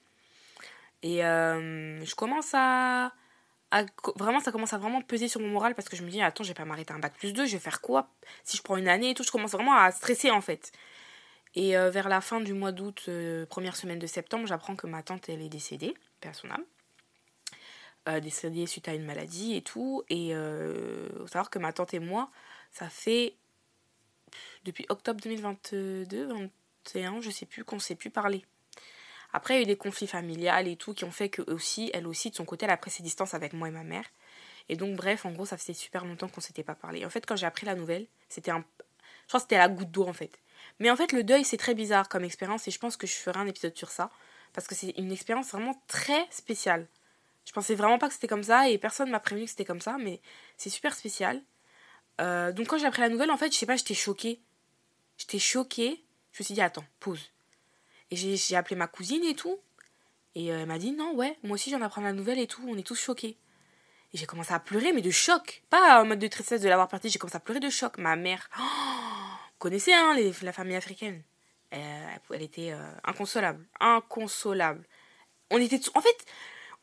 Et 1.01 1.25
euh, 1.25 2.03
je 2.03 2.15
commence 2.15 2.51
à, 2.53 3.13
Vraiment, 4.15 4.39
ça 4.39 4.51
commence 4.51 4.73
à 4.73 4.77
vraiment 4.77 5.01
peser 5.01 5.27
sur 5.27 5.39
mon 5.41 5.47
moral 5.47 5.75
parce 5.75 5.89
que 5.89 5.95
je 5.95 6.03
me 6.03 6.09
dis, 6.09 6.21
attends, 6.21 6.43
je 6.43 6.49
vais 6.49 6.55
pas 6.55 6.65
m'arrêter 6.65 6.93
un 6.93 6.99
bac 6.99 7.13
plus 7.13 7.33
2, 7.33 7.45
je 7.45 7.53
vais 7.53 7.59
faire 7.59 7.81
quoi? 7.81 8.09
Si 8.43 8.57
je 8.57 8.63
prends 8.63 8.77
une 8.77 8.87
année 8.87 9.11
et 9.11 9.13
tout, 9.13 9.23
je 9.23 9.31
commence 9.31 9.51
vraiment 9.51 9.75
à 9.75 9.91
stresser 9.91 10.31
en 10.31 10.41
fait. 10.41 10.71
Et 11.55 11.77
euh, 11.77 11.89
vers 11.89 12.09
la 12.09 12.21
fin 12.21 12.41
du 12.41 12.53
mois 12.53 12.71
d'août, 12.71 13.05
euh, 13.07 13.45
première 13.45 13.75
semaine 13.75 13.99
de 13.99 14.07
septembre, 14.07 14.47
j'apprends 14.47 14.75
que 14.75 14.87
ma 14.87 15.03
tante, 15.03 15.29
elle 15.29 15.41
est 15.41 15.49
décédée, 15.49 15.93
son 16.33 16.49
âme. 16.49 18.21
décédée 18.21 18.65
suite 18.65 18.87
à 18.87 18.93
une 18.93 19.05
maladie 19.05 19.55
et 19.55 19.61
tout. 19.61 20.03
Et 20.09 20.29
il 20.29 21.27
savoir 21.27 21.49
que 21.49 21.59
ma 21.59 21.73
tante 21.73 21.93
et 21.93 21.99
moi, 21.99 22.31
ça 22.71 22.89
fait 22.89 23.35
depuis 24.63 24.85
octobre 24.89 25.19
2022, 25.21 26.27
21, 26.85 27.21
je 27.21 27.29
sais 27.29 27.45
plus, 27.45 27.63
qu'on 27.63 27.79
s'est 27.79 27.95
plus 27.95 28.09
parler. 28.09 28.45
Après, 29.33 29.55
il 29.55 29.57
y 29.57 29.59
a 29.59 29.63
eu 29.63 29.65
des 29.65 29.77
conflits 29.77 30.07
familiales 30.07 30.67
et 30.67 30.75
tout 30.75 30.93
qui 30.93 31.05
ont 31.05 31.11
fait 31.11 31.29
que 31.29 31.41
aussi, 31.51 31.91
elle 31.93 32.07
aussi, 32.07 32.31
de 32.31 32.35
son 32.35 32.45
côté, 32.45 32.65
elle 32.65 32.71
a 32.71 32.77
pris 32.77 32.91
ses 32.91 33.03
distances 33.03 33.33
avec 33.33 33.53
moi 33.53 33.67
et 33.67 33.71
ma 33.71 33.83
mère. 33.83 34.05
Et 34.69 34.75
donc, 34.75 34.95
bref, 34.95 35.25
en 35.25 35.31
gros, 35.31 35.45
ça 35.45 35.57
faisait 35.57 35.73
super 35.73 36.05
longtemps 36.05 36.27
qu'on 36.27 36.41
s'était 36.41 36.63
pas 36.63 36.75
parlé. 36.75 37.05
En 37.05 37.09
fait, 37.09 37.25
quand 37.25 37.35
j'ai 37.35 37.45
appris 37.45 37.65
la 37.65 37.75
nouvelle, 37.75 38.07
c'était 38.27 38.51
un. 38.51 38.63
Je 38.79 39.27
crois 39.27 39.39
que 39.39 39.43
c'était 39.43 39.57
la 39.57 39.69
goutte 39.69 39.91
d'eau, 39.91 40.07
en 40.07 40.13
fait. 40.13 40.39
Mais 40.79 40.89
en 40.89 40.95
fait, 40.95 41.11
le 41.11 41.23
deuil, 41.23 41.43
c'est 41.43 41.57
très 41.57 41.75
bizarre 41.75 42.09
comme 42.09 42.23
expérience 42.23 42.67
et 42.67 42.71
je 42.71 42.79
pense 42.79 42.97
que 42.97 43.07
je 43.07 43.13
ferai 43.13 43.39
un 43.39 43.47
épisode 43.47 43.75
sur 43.75 43.89
ça. 43.89 44.09
Parce 44.53 44.67
que 44.67 44.75
c'est 44.75 44.93
une 44.97 45.11
expérience 45.11 45.51
vraiment 45.51 45.79
très 45.87 46.25
spéciale. 46.31 46.87
Je 47.45 47.51
pensais 47.51 47.75
vraiment 47.75 47.97
pas 47.97 48.07
que 48.07 48.13
c'était 48.13 48.27
comme 48.27 48.43
ça 48.43 48.69
et 48.69 48.77
personne 48.77 49.09
m'a 49.09 49.19
prévenu 49.19 49.45
que 49.45 49.51
c'était 49.51 49.65
comme 49.65 49.81
ça, 49.81 49.97
mais 49.99 50.21
c'est 50.57 50.69
super 50.69 50.95
spécial. 50.95 51.41
Euh, 52.21 52.51
donc, 52.51 52.67
quand 52.67 52.77
j'ai 52.77 52.85
appris 52.85 53.01
la 53.01 53.09
nouvelle, 53.09 53.31
en 53.31 53.37
fait, 53.37 53.51
je 53.51 53.57
sais 53.57 53.65
pas, 53.65 53.75
j'étais 53.75 53.93
choquée. 53.93 54.39
J'étais 55.17 55.39
choquée. 55.39 56.03
Je 56.31 56.41
me 56.41 56.45
suis 56.45 56.53
dit, 56.53 56.61
attends, 56.61 56.85
pause. 56.99 57.31
Et 58.11 58.15
j'ai 58.15 58.55
appelé 58.55 58.75
ma 58.75 58.87
cousine 58.87 59.23
et 59.23 59.35
tout. 59.35 59.59
Et 60.35 60.51
euh, 60.51 60.59
elle 60.59 60.67
m'a 60.67 60.77
dit, 60.77 60.91
non, 60.91 61.13
ouais, 61.15 61.37
moi 61.43 61.55
aussi 61.55 61.69
j'en 61.69 61.81
apprends 61.81 62.01
la 62.01 62.13
nouvelle 62.13 62.39
et 62.39 62.47
tout, 62.47 62.63
on 62.67 62.77
est 62.77 62.85
tous 62.85 62.99
choqués. 62.99 63.37
Et 64.13 64.17
j'ai 64.17 64.25
commencé 64.25 64.53
à 64.53 64.59
pleurer, 64.59 64.93
mais 64.93 65.01
de 65.01 65.11
choc. 65.11 65.63
Pas 65.69 66.01
en 66.01 66.05
mode 66.05 66.19
de 66.19 66.27
tristesse 66.27 66.61
de 66.61 66.69
l'avoir 66.69 66.87
partie, 66.87 67.09
j'ai 67.09 67.19
commencé 67.19 67.37
à 67.37 67.39
pleurer 67.39 67.59
de 67.59 67.69
choc. 67.69 67.97
Ma 67.97 68.15
mère, 68.15 68.49
vous 68.57 69.59
connaissez 69.59 69.93
hein, 69.93 70.15
la 70.41 70.53
famille 70.53 70.75
africaine? 70.75 71.23
Elle, 71.71 72.41
était 72.41 72.71
euh, 72.71 72.91
inconsolable. 73.03 73.65
Inconsolable. 73.79 74.83
On 75.51 75.59
était 75.59 75.79
en 75.93 76.01
fait, 76.01 76.25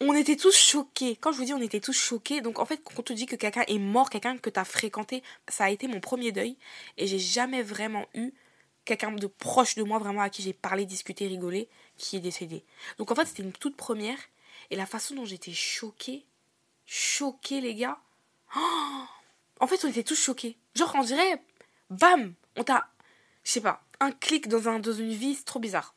on 0.00 0.12
était 0.14 0.37
tous 0.37 0.56
choqués. 0.56 1.17
Quand 1.17 1.32
je 1.32 1.38
vous 1.38 1.44
dis 1.44 1.55
on 1.55 1.61
était 1.61 1.81
tous 1.81 1.93
choqués, 1.93 2.40
donc 2.40 2.58
en 2.58 2.64
fait, 2.64 2.81
quand 2.84 2.99
on 2.99 3.02
te 3.02 3.12
dit 3.12 3.26
que 3.26 3.37
quelqu'un 3.37 3.64
est 3.67 3.78
mort, 3.78 4.11
quelqu'un 4.11 4.38
que 4.38 4.50
tu 4.50 4.61
as 4.61 4.64
fréquenté, 4.64 5.23
ça 5.49 5.64
a 5.64 5.70
été 5.70 5.88
mon 5.88 6.00
premier 6.00 6.31
deuil. 6.31 6.56
Et 6.96 7.06
j'ai 7.06 7.19
jamais 7.19 7.62
vraiment 7.62 8.06
eu 8.14 8.32
quelqu'un 8.87 9.12
de 9.12 9.27
proche 9.27 9.75
de 9.75 9.83
moi, 9.83 9.99
vraiment 9.99 10.23
à 10.23 10.31
qui 10.31 10.43
j'ai 10.43 10.55
parlé, 10.55 10.87
discuté, 10.87 11.27
rigolé, 11.27 11.69
qui 11.99 12.17
est 12.17 12.21
décédé. 12.21 12.65
Donc 12.97 13.11
en 13.11 13.15
fait, 13.15 13.27
c'était 13.27 13.43
une 13.43 13.53
toute 13.53 13.77
première. 13.77 14.19
Et 14.71 14.77
la 14.77 14.87
façon 14.87 15.15
dont 15.15 15.27
j'étais 15.27 15.53
choquée, 15.53 16.25
choquée 16.87 17.61
les 17.61 17.75
gars. 17.75 17.99
Oh 18.56 19.05
en 19.61 19.67
fait, 19.67 19.85
on 19.85 19.88
était 19.88 20.03
tous 20.03 20.19
choqués. 20.19 20.56
Genre, 20.75 20.93
on 20.94 21.03
dirait, 21.03 21.43
bam, 21.91 22.35
on 22.56 22.65
t'a, 22.65 22.88
je 23.44 23.53
sais 23.53 23.61
pas, 23.61 23.83
un 24.00 24.12
clic 24.12 24.49
dans, 24.49 24.69
un, 24.69 24.79
dans 24.79 24.93
une 24.93 25.12
vie, 25.12 25.35
c'est 25.35 25.44
trop 25.44 25.61
bizarre. 25.61 25.94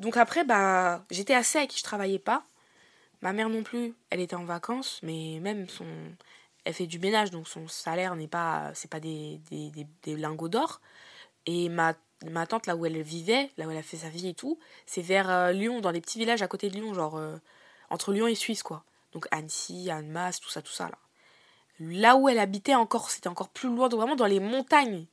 Donc 0.00 0.16
après, 0.16 0.44
bah, 0.44 1.04
j'étais 1.10 1.34
à 1.34 1.42
sec, 1.42 1.72
je 1.76 1.82
travaillais 1.82 2.18
pas. 2.18 2.44
Ma 3.20 3.32
mère 3.32 3.48
non 3.48 3.62
plus, 3.62 3.94
elle 4.10 4.20
était 4.20 4.34
en 4.34 4.44
vacances, 4.44 4.98
mais 5.02 5.38
même 5.40 5.68
son, 5.68 5.86
elle 6.64 6.74
fait 6.74 6.86
du 6.86 6.98
ménage, 6.98 7.30
donc 7.30 7.46
son 7.46 7.68
salaire 7.68 8.16
n'est 8.16 8.28
pas, 8.28 8.72
c'est 8.74 8.90
pas 8.90 8.98
des, 8.98 9.40
des, 9.50 9.86
des 10.02 10.16
lingots 10.16 10.48
d'or. 10.48 10.80
Et 11.46 11.68
ma, 11.68 11.94
ma 12.26 12.46
tante, 12.46 12.66
là 12.66 12.76
où 12.76 12.86
elle 12.86 13.00
vivait, 13.02 13.50
là 13.56 13.66
où 13.66 13.70
elle 13.70 13.78
a 13.78 13.82
fait 13.82 13.96
sa 13.96 14.08
vie 14.08 14.28
et 14.28 14.34
tout, 14.34 14.58
c'est 14.86 15.02
vers 15.02 15.30
euh, 15.30 15.52
Lyon, 15.52 15.80
dans 15.80 15.90
les 15.90 16.00
petits 16.00 16.18
villages 16.18 16.42
à 16.42 16.48
côté 16.48 16.68
de 16.68 16.74
Lyon, 16.74 16.94
genre 16.94 17.16
euh, 17.16 17.36
entre 17.90 18.12
Lyon 18.12 18.26
et 18.26 18.34
Suisse, 18.34 18.62
quoi. 18.62 18.84
Donc 19.12 19.26
Annecy, 19.30 19.90
Annemasse, 19.90 20.40
tout 20.40 20.50
ça, 20.50 20.62
tout 20.62 20.72
ça, 20.72 20.84
là. 20.84 20.98
Là 21.80 22.16
où 22.16 22.28
elle 22.28 22.38
habitait 22.38 22.74
encore, 22.74 23.10
c'était 23.10 23.28
encore 23.28 23.48
plus 23.48 23.68
loin, 23.68 23.88
donc 23.88 23.98
vraiment 23.98 24.16
dans 24.16 24.26
les 24.26 24.40
montagnes. 24.40 25.06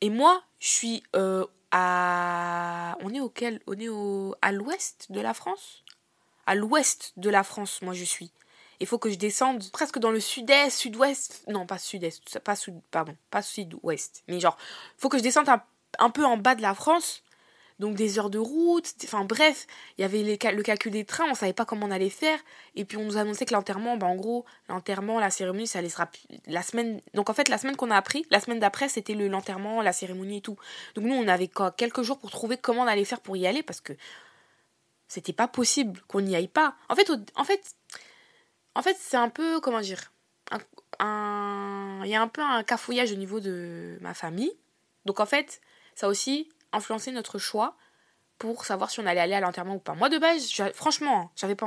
Et 0.00 0.10
moi, 0.10 0.42
je 0.60 0.68
suis 0.68 1.02
euh, 1.16 1.44
à. 1.72 2.96
On 3.00 3.12
est 3.12 3.20
auquel 3.20 3.60
On 3.66 3.78
est 3.78 3.88
au... 3.88 4.34
à 4.42 4.52
l'ouest 4.52 5.10
de 5.10 5.20
la 5.20 5.34
France? 5.34 5.82
À 6.46 6.54
l'ouest 6.54 7.12
de 7.16 7.30
la 7.30 7.42
France, 7.42 7.82
moi 7.82 7.94
je 7.94 8.04
suis. 8.04 8.30
Il 8.80 8.86
faut 8.86 8.98
que 8.98 9.10
je 9.10 9.16
descende 9.16 9.70
presque 9.70 9.98
dans 9.98 10.10
le 10.10 10.20
sud-est, 10.20 10.76
sud-ouest. 10.76 11.44
Non, 11.48 11.66
pas 11.66 11.78
sud-est, 11.78 12.38
pas 12.40 12.56
sud, 12.56 12.74
pardon, 12.90 13.16
pas 13.30 13.42
sud-ouest. 13.42 14.22
Mais 14.28 14.40
genre, 14.40 14.56
il 14.60 15.00
faut 15.00 15.08
que 15.08 15.18
je 15.18 15.22
descende 15.22 15.48
un, 15.98 16.10
peu 16.10 16.24
en 16.24 16.36
bas 16.36 16.54
de 16.54 16.62
la 16.62 16.74
France. 16.74 17.22
Donc 17.78 17.94
des 17.94 18.18
heures 18.18 18.30
de 18.30 18.38
route, 18.38 18.90
enfin 19.04 19.24
bref, 19.24 19.66
il 19.98 20.00
y 20.00 20.04
avait 20.04 20.22
le 20.22 20.62
calcul 20.62 20.90
des 20.90 21.04
trains, 21.04 21.26
on 21.30 21.34
savait 21.34 21.52
pas 21.52 21.66
comment 21.66 21.84
on 21.84 21.90
allait 21.90 22.08
faire. 22.08 22.38
Et 22.74 22.86
puis 22.86 22.96
on 22.96 23.04
nous 23.04 23.18
annonçait 23.18 23.44
que 23.44 23.52
l'enterrement, 23.52 23.98
bah 23.98 24.06
en 24.06 24.16
gros, 24.16 24.46
l'enterrement, 24.70 25.20
la 25.20 25.28
cérémonie, 25.28 25.66
ça 25.66 25.86
se 25.86 26.02
la 26.46 26.62
semaine. 26.62 27.02
Donc 27.12 27.28
en 27.28 27.34
fait, 27.34 27.50
la 27.50 27.58
semaine 27.58 27.76
qu'on 27.76 27.90
a 27.90 27.96
appris, 27.96 28.24
la 28.30 28.40
semaine 28.40 28.60
d'après, 28.60 28.88
c'était 28.88 29.12
le 29.12 29.28
l'enterrement, 29.28 29.82
la 29.82 29.92
cérémonie 29.92 30.38
et 30.38 30.40
tout. 30.40 30.56
Donc 30.94 31.04
nous, 31.04 31.14
on 31.14 31.28
avait 31.28 31.50
quelques 31.76 32.00
jours 32.00 32.18
pour 32.18 32.30
trouver 32.30 32.56
comment 32.56 32.80
on 32.84 32.86
allait 32.86 33.04
faire 33.04 33.20
pour 33.20 33.36
y 33.36 33.46
aller 33.46 33.62
parce 33.62 33.82
que 33.82 33.92
c'était 35.08 35.32
pas 35.32 35.48
possible 35.48 36.00
qu'on 36.08 36.20
n'y 36.20 36.34
aille 36.34 36.48
pas. 36.48 36.76
En 36.88 36.94
fait, 36.94 37.10
en 37.36 37.44
fait, 37.44 37.74
en 38.76 38.82
fait, 38.82 38.96
c'est 39.00 39.16
un 39.16 39.30
peu, 39.30 39.58
comment 39.60 39.80
dire, 39.80 40.12
un, 40.98 42.02
il 42.04 42.10
y 42.10 42.14
a 42.14 42.20
un 42.20 42.28
peu 42.28 42.42
un 42.42 42.62
cafouillage 42.62 43.10
au 43.10 43.16
niveau 43.16 43.40
de 43.40 43.96
ma 44.02 44.12
famille. 44.12 44.52
Donc 45.06 45.18
en 45.18 45.26
fait, 45.26 45.62
ça 45.94 46.06
a 46.06 46.08
aussi 46.10 46.50
influencé 46.72 47.10
notre 47.10 47.38
choix 47.38 47.76
pour 48.38 48.66
savoir 48.66 48.90
si 48.90 49.00
on 49.00 49.06
allait 49.06 49.20
aller 49.20 49.34
à 49.34 49.40
l'enterrement 49.40 49.76
ou 49.76 49.78
pas. 49.78 49.94
Moi 49.94 50.10
de 50.10 50.18
base, 50.18 50.52
franchement, 50.74 51.30
j'avais 51.36 51.54
pas 51.54 51.66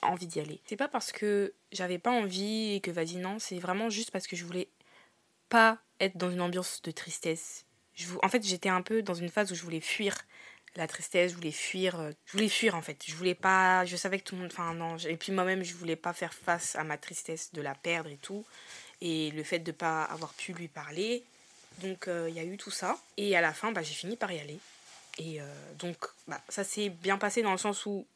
envie 0.00 0.26
d'y 0.26 0.40
aller. 0.40 0.62
C'est 0.64 0.76
pas 0.76 0.88
parce 0.88 1.12
que 1.12 1.52
j'avais 1.70 1.98
pas 1.98 2.12
envie 2.12 2.74
et 2.74 2.80
que 2.80 2.90
vas-y 2.90 3.16
non, 3.16 3.38
c'est 3.38 3.58
vraiment 3.58 3.90
juste 3.90 4.10
parce 4.10 4.26
que 4.26 4.34
je 4.34 4.44
voulais 4.46 4.70
pas 5.50 5.78
être 6.00 6.16
dans 6.16 6.30
une 6.30 6.40
ambiance 6.40 6.80
de 6.80 6.90
tristesse. 6.90 7.66
En 8.22 8.28
fait, 8.30 8.42
j'étais 8.42 8.70
un 8.70 8.80
peu 8.80 9.02
dans 9.02 9.14
une 9.14 9.28
phase 9.28 9.52
où 9.52 9.54
je 9.54 9.62
voulais 9.62 9.80
fuir 9.80 10.16
la 10.76 10.86
tristesse, 10.86 11.32
je 11.32 11.36
voulais 11.36 11.52
fuir, 11.52 11.98
euh, 11.98 12.12
je 12.26 12.32
voulais 12.32 12.48
fuir 12.48 12.74
en 12.74 12.82
fait. 12.82 13.02
Je 13.06 13.14
voulais 13.14 13.34
pas, 13.34 13.84
je 13.84 13.96
savais 13.96 14.18
que 14.18 14.24
tout 14.24 14.34
le 14.34 14.42
monde, 14.42 14.50
enfin 14.52 14.74
non, 14.74 14.96
et 14.98 15.16
puis 15.16 15.32
moi-même 15.32 15.62
je 15.62 15.74
voulais 15.74 15.96
pas 15.96 16.12
faire 16.12 16.34
face 16.34 16.76
à 16.76 16.84
ma 16.84 16.98
tristesse 16.98 17.52
de 17.52 17.60
la 17.60 17.74
perdre 17.74 18.10
et 18.10 18.16
tout, 18.16 18.44
et 19.00 19.30
le 19.32 19.42
fait 19.42 19.58
de 19.58 19.72
pas 19.72 20.04
avoir 20.04 20.32
pu 20.34 20.52
lui 20.52 20.68
parler. 20.68 21.24
Donc 21.78 22.08
euh, 22.08 22.28
il 22.28 22.34
y 22.34 22.40
a 22.40 22.44
eu 22.44 22.56
tout 22.56 22.70
ça, 22.70 22.98
et 23.16 23.36
à 23.36 23.40
la 23.40 23.52
fin 23.52 23.72
bah, 23.72 23.82
j'ai 23.82 23.94
fini 23.94 24.16
par 24.16 24.32
y 24.32 24.38
aller. 24.38 24.58
Et 25.18 25.40
euh, 25.40 25.44
donc 25.78 25.96
bah, 26.26 26.40
ça 26.48 26.64
s'est 26.64 26.90
bien 26.90 27.18
passé 27.18 27.42
dans 27.42 27.52
le 27.52 27.58
sens 27.58 27.86
où 27.86 28.06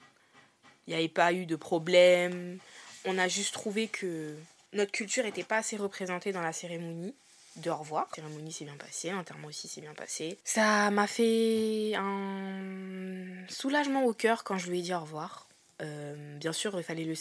il 0.87 0.91
n'y 0.91 0.97
avait 0.97 1.09
pas 1.09 1.33
eu 1.33 1.47
de 1.47 1.57
problème. 1.57 2.59
On 3.05 3.19
a 3.19 3.29
juste 3.29 3.55
trouvé 3.55 3.89
que 3.89 4.37
notre 4.73 4.93
culture 4.93 5.25
n'était 5.25 5.45
pas 5.45 5.59
assez 5.59 5.77
représentée 5.77 6.33
dans 6.33 6.41
la 6.41 6.53
cérémonie 6.53 7.15
de 7.57 7.71
au 7.71 7.77
revoir. 7.77 8.09
Cérémonie 8.15 8.53
s'est 8.53 8.65
bien 8.65 8.77
passée, 8.77 9.11
l'enterrement 9.11 9.49
aussi 9.49 9.69
s'est 9.69 9.81
bien 9.81 9.95
passé. 9.95 10.39
Ça 10.45 10.91
m'a 10.91 11.07
fait 11.07 11.95
un 11.97 13.47
soulagement 13.49 14.05
au 14.05 14.13
cœur 14.13 14.45
quand 14.45 14.59
je 14.59 14.71
lui 14.71 14.81
ai 14.81 14.83
dit 14.83 14.95
au 14.95 15.01
revoir. 15.01 15.49
Euh, 15.81 16.39
bien 16.39 16.53
sûr, 16.53 16.79
il 16.79 16.85
fallait 16.85 17.15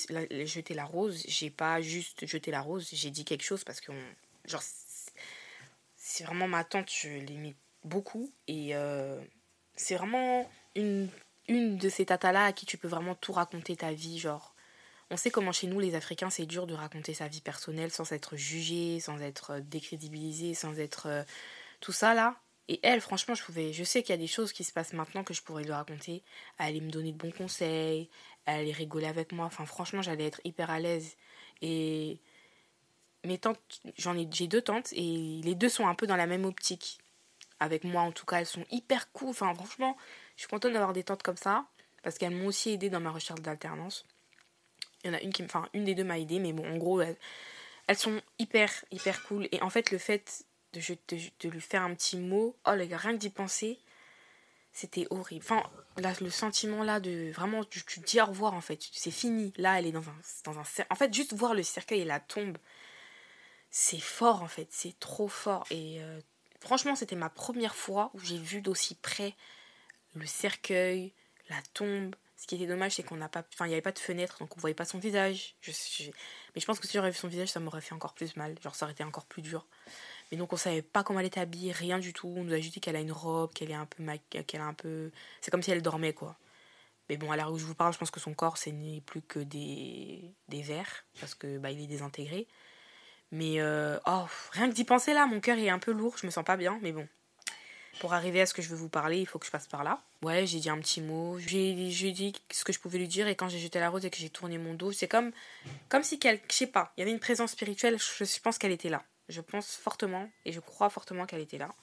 jeter 0.46 0.74
la 0.74 0.86
rose. 0.86 1.24
J'ai 1.28 1.50
pas 1.50 1.82
juste 1.82 2.26
jeté 2.26 2.52
la 2.52 2.62
rose, 2.62 2.90
j'ai 2.92 3.10
dit 3.10 3.26
quelque 3.26 3.44
chose 3.44 3.64
parce 3.64 3.82
que, 3.82 3.92
genre, 4.46 4.64
c'est 5.98 6.24
vraiment 6.24 6.48
ma 6.48 6.64
tante, 6.64 6.92
je 6.92 7.10
l'aimais 7.10 7.56
beaucoup. 7.84 8.32
Et 8.48 8.76
euh, 8.76 9.20
c'est 9.76 9.96
vraiment 9.96 10.50
une, 10.76 11.10
une 11.48 11.78
de 11.78 11.90
ces 11.90 12.06
tatas-là 12.06 12.46
à 12.46 12.54
qui 12.54 12.66
tu 12.66 12.78
peux 12.78 12.88
vraiment 12.88 13.16
tout 13.16 13.34
raconter 13.34 13.76
ta 13.76 13.92
vie, 13.92 14.20
genre 14.20 14.51
on 15.12 15.18
sait 15.18 15.30
comment 15.30 15.52
chez 15.52 15.68
nous, 15.68 15.80
les 15.80 15.94
Africains, 15.94 16.30
c'est 16.30 16.46
dur 16.46 16.66
de 16.66 16.74
raconter 16.74 17.14
sa 17.14 17.28
vie 17.28 17.42
personnelle 17.42 17.92
sans 17.92 18.12
être 18.14 18.38
jugé, 18.38 19.00
sans 19.02 19.20
être 19.20 19.52
euh, 19.52 19.60
décrédibilisé, 19.60 20.54
sans 20.54 20.80
être 20.80 21.08
euh, 21.08 21.24
tout 21.82 21.92
ça 21.92 22.14
là. 22.14 22.38
Et 22.70 22.80
elle, 22.84 23.02
franchement, 23.02 23.36
je 23.36 23.44
pouvais, 23.44 23.74
je 23.74 23.84
sais 23.84 24.02
qu'il 24.02 24.12
y 24.12 24.18
a 24.18 24.22
des 24.22 24.28
choses 24.28 24.54
qui 24.54 24.64
se 24.64 24.72
passent 24.72 24.94
maintenant 24.94 25.26
que 25.26 25.34
je 25.34 25.42
pourrais 25.42 25.64
lui 25.64 25.74
raconter. 25.74 26.24
Elle 26.58 26.68
allait 26.68 26.80
me 26.80 26.90
donner 26.90 27.12
de 27.12 27.18
bons 27.18 27.32
conseils, 27.32 28.10
elle 28.46 28.62
allait 28.62 28.72
rigoler 28.72 29.08
avec 29.08 29.34
moi. 29.34 29.46
Enfin, 29.46 29.66
franchement, 29.66 30.02
j'allais 30.02 30.28
être 30.28 30.40
hyper 30.46 30.70
à 30.70 30.80
l'aise. 30.80 31.18
Et 31.62 32.20
mes 33.26 33.38
tantes, 33.38 33.60
j'en 33.98 34.18
ai, 34.18 34.28
j'ai 34.32 34.48
deux 34.48 34.62
tantes 34.62 34.94
et 34.94 35.42
les 35.44 35.56
deux 35.56 35.70
sont 35.70 35.88
un 35.88 35.96
peu 35.96 36.08
dans 36.08 36.16
la 36.16 36.28
même 36.28 36.46
optique. 36.46 37.00
Avec 37.60 37.84
moi, 37.84 38.04
en 38.04 38.14
tout 38.14 38.26
cas, 38.26 38.40
elles 38.40 38.46
sont 38.46 38.66
hyper 38.72 39.12
cool. 39.12 39.30
Enfin, 39.32 39.54
franchement, 39.54 39.98
je 40.38 40.44
suis 40.44 40.50
contente 40.50 40.72
d'avoir 40.72 40.94
des 40.94 41.04
tantes 41.04 41.24
comme 41.24 41.38
ça 41.38 41.66
parce 42.04 42.18
qu'elles 42.18 42.34
m'ont 42.36 42.48
aussi 42.48 42.70
aidé 42.72 42.90
dans 42.90 43.02
ma 43.02 43.12
recherche 43.12 43.42
d'alternance. 43.42 44.06
Il 45.04 45.08
y 45.08 45.10
en 45.10 45.18
a 45.18 45.22
une 45.22 45.34
qui, 45.34 45.44
enfin, 45.44 45.68
une 45.74 45.84
des 45.84 45.96
deux 45.96 46.04
m'a 46.04 46.20
aidé, 46.20 46.40
mais 46.40 46.54
bon, 46.54 46.68
en 46.70 46.78
gros, 46.78 47.02
elles, 47.02 47.18
sont 47.98 48.22
hyper, 48.40 48.72
hyper 48.92 49.24
cool. 49.24 49.48
Et 49.52 49.62
en 49.62 49.70
fait, 49.70 49.92
le 49.92 49.98
fait 49.98 50.46
de, 50.74 51.50
lui 51.50 51.62
faire 51.62 51.82
un 51.82 51.94
petit 51.94 52.18
mot, 52.18 52.56
oh 52.66 52.74
les 52.74 52.88
gars, 52.88 52.98
rien 52.98 53.14
que 53.14 53.18
d'y 53.18 53.30
penser, 53.30 53.80
c'était 54.72 55.08
horrible. 55.10 55.44
Enfin, 55.44 55.64
le 55.98 56.30
sentiment 56.30 56.84
là 56.84 57.00
de 57.00 57.32
vraiment, 57.32 57.64
tu, 57.66 58.00
dis 58.00 58.22
au 58.22 58.26
revoir 58.26 58.54
en 58.54 58.62
fait, 58.62 58.82
c'est 58.94 59.12
fini. 59.12 59.54
Là, 59.58 59.80
elle 59.80 59.88
est 59.88 59.92
dans 59.92 60.08
un, 60.08 60.16
dans. 60.46 60.58
En 60.58 60.96
fait, 60.96 61.14
juste 61.14 61.34
voir 61.34 61.54
le 61.54 61.64
cercueil 61.64 62.02
et 62.02 62.06
la 62.06 62.20
tombe, 62.20 62.58
c'est 63.70 64.00
fort 64.00 64.42
en 64.44 64.48
fait, 64.48 64.68
c'est 64.72 64.98
trop 65.00 65.28
fort. 65.28 65.66
Et 65.72 66.02
euh, 66.02 66.20
franchement, 66.60 66.96
c'était 66.96 67.16
ma 67.16 67.30
première 67.30 67.76
fois 67.76 68.12
où 68.14 68.20
j'ai 68.20 68.38
vu 68.38 68.62
d'aussi 68.62 68.96
près 68.96 69.36
le 70.16 70.26
cercueil, 70.26 71.14
la 71.50 71.62
tombe, 71.74 72.16
Ce 72.42 72.48
qui 72.48 72.56
était 72.56 72.66
dommage, 72.66 72.94
c'est 72.94 73.04
qu'on 73.04 73.18
n'a 73.18 73.30
pas, 73.30 73.44
enfin, 73.54 73.68
il 73.68 73.70
n'y 73.70 73.76
avait 73.76 73.84
pas 73.84 73.92
de 73.92 74.00
fenêtre, 74.00 74.40
donc 74.40 74.58
on 74.58 74.60
voyait 74.60 74.74
pas 74.74 74.84
son 74.84 74.98
visage. 74.98 75.54
Je, 75.62 75.70
mais 76.56 76.60
je 76.60 76.66
pense 76.66 76.80
que 76.80 76.88
si 76.88 76.94
j'aurais 76.98 77.12
vu 77.12 77.16
son 77.16 77.28
visage, 77.28 77.50
ça 77.50 77.60
m'aurait 77.60 77.82
fait 77.82 77.94
encore 77.94 78.16
plus 78.16 78.36
mal. 78.36 78.56
Genre, 78.64 78.74
ça 78.74 78.88
aurait 78.88 78.94
été 78.94 79.04
encore 79.04 79.28
plus 79.28 79.44
dur. 79.44 79.68
Mais 80.32 80.40
donc, 80.40 80.52
on 80.52 80.58
savait 80.58 80.82
pas 80.82 81.04
comment 81.04 81.20
elle 81.20 81.28
était 81.28 81.40
habillée, 81.40 81.72
rien 81.72 82.00
du 82.00 82.14
tout. 82.14 82.34
On 82.36 82.44
nous 82.44 82.54
a 82.54 82.60
juste 82.60 82.74
dit 82.74 82.82
qu'elle 82.82 82.96
a 82.96 83.00
une 83.00 83.12
robe, 83.12 83.54
qu'elle 83.54 83.70
est 83.70 83.76
un 83.76 83.86
peu, 83.86 84.04
qu'elle 84.48 84.62
un 84.62 84.74
peu, 84.74 85.12
c'est 85.40 85.52
comme 85.52 85.62
si 85.62 85.70
elle 85.70 85.84
dormait, 85.84 86.14
quoi. 86.14 86.36
Mais 87.10 87.18
bon, 87.18 87.32
à 87.32 87.38
l'heure 87.38 87.52
où 87.52 87.60
je 87.60 87.66
vous 87.66 87.76
parle, 87.76 87.94
je 87.94 88.00
pense 88.00 88.10
que 88.10 88.20
son 88.20 88.34
corps, 88.34 88.58
c'est 88.58 88.72
n'est 88.72 89.02
plus 89.02 89.22
que 89.22 89.38
des, 89.38 90.34
des 90.48 90.64
vers, 90.64 91.06
parce 91.20 91.36
que 91.36 91.60
bah, 91.60 91.70
il 91.70 91.80
est 91.80 91.88
désintégré. 91.88 92.48
Mais 93.32 93.62
euh, 93.62 94.00
oh, 94.08 94.26
rien 94.54 94.68
que 94.68 94.74
d'y 94.74 94.84
penser 94.84 95.14
là, 95.14 95.28
mon 95.28 95.42
cœur 95.42 95.60
est 95.60 95.70
un 95.70 95.78
peu 95.78 95.92
lourd, 95.92 96.18
je 96.18 96.26
me 96.26 96.32
sens 96.32 96.44
pas 96.44 96.58
bien, 96.58 96.80
mais 96.82 96.92
bon. 96.92 97.08
Pour 98.00 98.14
arriver 98.14 98.42
à 98.42 98.46
ce 98.46 98.54
que 98.54 98.62
je 98.62 98.70
veux 98.70 98.76
vous 98.76 98.90
parler, 98.90 99.20
il 99.20 99.26
faut 99.26 99.38
que 99.38 99.46
je 99.46 99.52
passe 99.52 99.68
par 99.68 99.84
là. 99.84 100.02
Ouais, 100.22 100.46
j'ai 100.48 100.60
dit 100.60 100.70
un 100.70 100.80
petit 100.80 101.02
mot, 101.02 101.38
j'ai 101.40 101.74
dit 101.74 102.34
ce 102.52 102.64
que 102.64 102.72
je 102.72 102.80
pouvais 102.80 102.98
lui 102.98 103.08
dire, 103.08 103.28
et 103.28 103.36
quand 103.36 103.50
j'ai 103.50 103.60
jeté 103.60 103.80
la 103.80 103.90
rose 103.90 104.06
et 104.06 104.10
que 104.10 104.18
j'ai 104.18 104.30
tourné 104.30 104.58
mon 104.58 104.74
dos, 104.74 104.92
c'est 104.92 105.08
comme, 105.08 105.32
comme 105.90 106.04
si, 106.04 106.20
je 106.24 106.38
sais 106.50 106.68
pas, 106.68 106.94
il 106.96 107.02
y 107.02 107.04
avait 107.04 107.12
une 107.12 107.20
présence 107.20 107.52
spirituelle, 107.52 107.98
je, 108.00 108.40
pense 108.40 108.58
qu'elle 108.58 108.72
était 108.72 108.90
là. 108.90 109.04
Je 109.30 109.42
pense 109.42 109.76
fortement, 109.76 110.30
et 110.46 110.52
je 110.52 110.60
crois 110.60 110.90
fortement 110.90 111.26
qu'elle 111.26 111.42
était 111.42 111.58
là. 111.58 111.74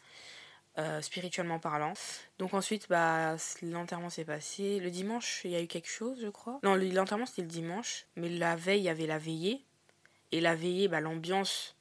Euh, 0.79 1.01
spirituellement 1.01 1.59
parlant. 1.59 1.93
Donc 2.39 2.55
ensuite, 2.55 2.89
bah, 2.89 3.37
l'enterrement 3.63 4.11
s'est 4.11 4.25
passé. 4.25 4.79
Le 4.79 4.93
dimanche, 4.93 5.41
il 5.45 5.51
y 5.51 5.57
a 5.57 5.61
eu 5.61 5.67
quelque 5.67 5.89
chose, 5.89 6.21
je 6.23 6.29
crois. 6.29 6.61
Non, 6.63 6.77
l'enterrement 6.77 7.27
c'était 7.27 7.43
le 7.43 7.49
dimanche, 7.49 8.07
mais 8.15 8.29
la 8.29 8.55
veille, 8.55 8.83
il 8.83 8.85
y 8.85 8.89
avait 8.89 9.07
la 9.07 9.19
veillée. 9.19 9.65
Et 10.31 10.41
la 10.41 10.55
veillée, 10.55 10.87
bah, 10.87 11.01
l'ambiance 11.01 11.75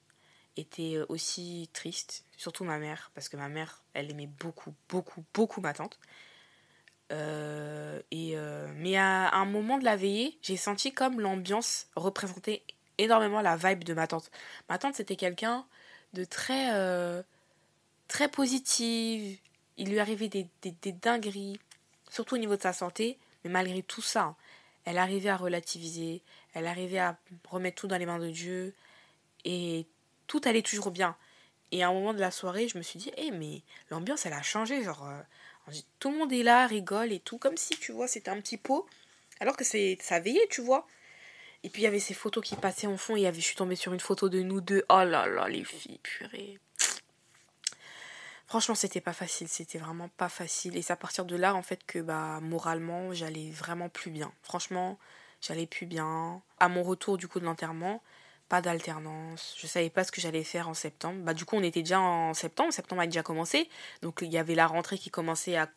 était 0.56 0.96
euh, 0.96 1.06
aussi 1.10 1.70
triste, 1.74 2.26
surtout 2.38 2.64
ma 2.64 2.78
mère, 2.78 3.12
parce 3.14 3.30
que 3.30 3.38
ma 3.38 3.50
mère, 3.50 3.84
elle 3.94 4.10
aimait 4.12 4.28
beaucoup, 4.28 4.74
beaucoup, 4.90 5.26
beaucoup 5.34 5.62
ma 5.62 5.74
tante. 5.74 6.00
Euh, 7.12 8.02
et 8.12 8.34
euh, 8.36 8.68
mais 8.76 8.98
à, 8.98 9.34
un 9.34 9.46
moment 9.46 9.78
de 9.78 9.86
la 9.86 9.96
veillée, 9.96 10.38
j'ai 10.42 10.58
senti 10.58 10.94
comme 10.94 11.20
l'ambiance 11.20 11.88
représentait 11.96 12.64
énormément 12.98 13.42
la 13.42 13.58
vibe 13.58 13.84
de 13.84 13.94
ma 13.94 14.08
tante. 14.08 14.32
Ma 14.70 14.78
tante, 14.78 14.96
c'était 14.96 15.16
quelqu'un 15.16 15.66
de 16.14 16.24
très, 16.24 16.72
très 18.08 18.28
positive. 18.30 19.40
Il 19.78 19.90
lui 19.90 20.00
arrivait 20.00 20.30
des, 20.30 20.48
des, 20.62 20.72
des, 20.72 20.92
dingueries, 20.92 21.60
surtout 22.10 22.36
au 22.36 22.40
niveau 22.40 22.56
de 22.56 22.62
sa 22.62 22.74
santé, 22.74 23.20
mais 23.44 23.50
malgré 23.52 23.84
tout 23.84 24.02
ça, 24.02 24.36
elle 24.86 24.98
arrivait 24.98 25.30
à 25.30 25.38
relativiser, 25.38 26.24
elle 26.54 26.66
arrivait 26.66 27.00
à 27.00 27.18
remettre 27.50 27.82
tout 27.82 27.88
dans 27.88 27.98
les 27.98 28.06
mains 28.06 28.20
de 28.20 28.30
Dieu 28.30 28.74
et 29.46 29.86
tout 30.28 30.42
allait 30.46 30.62
toujours 30.62 30.92
bien. 30.92 31.16
Et 31.72 31.84
à 31.84 31.90
un 31.90 31.94
moment 31.94 32.14
de 32.14 32.20
la 32.20 32.32
soirée, 32.32 32.68
je 32.68 32.78
me 32.78 32.84
suis 32.84 33.00
dit, 33.00 33.12
hé, 33.18 33.32
mais 33.32 33.62
l'ambiance, 33.90 34.26
elle 34.26 34.34
a 34.34 34.42
changé. 34.42 34.84
Genre, 34.84 35.06
euh, 35.08 35.74
tout 36.00 36.12
le 36.12 36.18
monde 36.18 36.32
est 36.32 36.44
là, 36.44 36.66
rigole 36.68 37.12
et 37.12 37.20
tout, 37.20 37.38
comme 37.38 37.58
si, 37.58 37.78
tu 37.78 37.92
vois, 37.92 38.08
c'était 38.08 38.32
un 38.32 38.40
petit 38.40 38.58
pot. 38.58 38.88
Alors 39.40 39.56
que 39.58 39.64
ça 39.64 40.20
veillait, 40.20 40.48
tu 40.50 40.62
vois. 40.62 40.88
Et 41.64 41.70
puis, 41.70 41.82
il 41.82 41.86
y 41.86 41.88
avait 41.88 42.00
ces 42.00 42.14
photos 42.14 42.44
qui 42.44 42.56
passaient 42.56 42.88
en 42.88 42.98
fond. 42.98 43.16
Et 43.16 43.22
y 43.22 43.28
avait, 43.28 43.40
je 43.40 43.46
suis 43.46 43.56
tombée 43.56 43.76
sur 43.76 43.94
une 43.94 44.00
photo 44.00 44.30
de 44.30 44.42
nous 44.42 44.62
deux. 44.62 44.86
Oh 44.90 45.04
là 45.04 45.28
là, 45.28 45.48
les 45.50 45.64
filles, 45.64 46.00
purée. 46.02 46.60
Franchement, 48.46 48.76
c'était 48.76 49.02
pas 49.02 49.14
facile. 49.14 49.50
C'était 49.50 49.78
vraiment 49.78 50.08
pas 50.08 50.30
facile. 50.30 50.78
Et 50.78 50.82
c'est 50.82 50.94
à 50.94 50.98
partir 50.98 51.26
de 51.26 51.36
là, 51.36 51.54
en 51.54 51.64
fait, 51.64 51.86
que, 51.86 52.00
bah, 52.00 52.40
moralement, 52.42 53.14
j'allais 53.14 53.50
vraiment 53.52 53.90
plus 53.90 54.10
bien. 54.10 54.32
Franchement, 54.42 54.98
j'allais 55.42 55.68
plus 55.68 55.86
bien. 55.86 56.42
À 56.60 56.70
mon 56.70 56.84
retour 56.84 57.18
du 57.18 57.28
coup 57.28 57.40
de 57.40 57.46
l'enterrement, 57.46 58.02
pas 58.50 58.62
d'alternance, 58.62 59.56
je 59.58 59.68
savais 59.68 59.90
pas 59.90 60.04
ce 60.04 60.12
que 60.12 60.22
j'allais 60.22 60.44
faire 60.44 60.70
en 60.70 60.74
septembre. 60.74 61.20
Bah 61.24 61.34
du 61.34 61.46
coup 61.46 61.56
on 61.58 61.64
était 61.64 61.82
déjà 61.82 62.00
en 62.00 62.34
septembre, 62.34 62.72
septembre 62.74 63.02
a 63.02 63.06
déjà 63.06 63.24
commencé, 63.24 63.70
donc 64.02 64.20
il 64.22 64.32
y 64.32 64.38
avait 64.38 64.56
la 64.56 64.68
rentrée 64.68 64.98
qui 64.98 65.10
commençait 65.10 65.56
à 65.58 65.70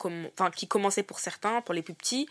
qui 0.55 0.67
commençait 0.67 1.03
pour 1.03 1.19
certains, 1.19 1.61
pour 1.61 1.73
les 1.73 1.81
plus 1.81 1.93
petits. 1.93 2.27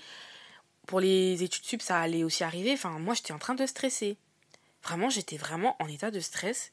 Pour 0.86 1.00
les 1.00 1.42
études 1.42 1.64
sup, 1.64 1.82
ça 1.82 2.00
allait 2.00 2.24
aussi 2.24 2.42
arriver. 2.42 2.72
Enfin 2.72 2.98
moi 2.98 3.14
j'étais 3.14 3.32
en 3.32 3.38
train 3.38 3.54
de 3.54 3.66
stresser. 3.66 4.16
Vraiment, 4.82 5.10
j'étais 5.10 5.36
vraiment 5.36 5.76
en 5.78 5.88
état 5.88 6.10
de 6.10 6.20
stress. 6.20 6.72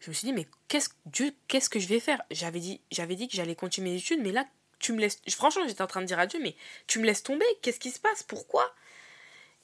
Je 0.00 0.10
me 0.10 0.14
suis 0.14 0.26
dit 0.26 0.32
mais 0.32 0.46
qu'est-ce 0.68 0.90
Dieu, 1.06 1.34
qu'est-ce 1.46 1.70
que 1.70 1.78
je 1.78 1.88
vais 1.88 2.00
faire? 2.00 2.20
J'avais 2.30 2.60
dit 2.60 2.80
j'avais 2.90 3.14
dit 3.14 3.28
que 3.28 3.36
j'allais 3.36 3.54
continuer 3.54 3.90
mes 3.90 3.96
études 3.96 4.20
mais 4.22 4.32
là 4.32 4.44
tu 4.80 4.92
me 4.92 5.00
laisses 5.00 5.20
franchement, 5.30 5.62
j'étais 5.66 5.82
en 5.82 5.86
train 5.86 6.00
de 6.00 6.06
dire 6.06 6.18
à 6.18 6.26
Dieu 6.26 6.40
mais 6.42 6.54
tu 6.86 6.98
me 6.98 7.04
laisses 7.06 7.22
tomber, 7.22 7.46
qu'est-ce 7.62 7.80
qui 7.80 7.90
se 7.90 8.00
passe? 8.00 8.22
Pourquoi? 8.22 8.74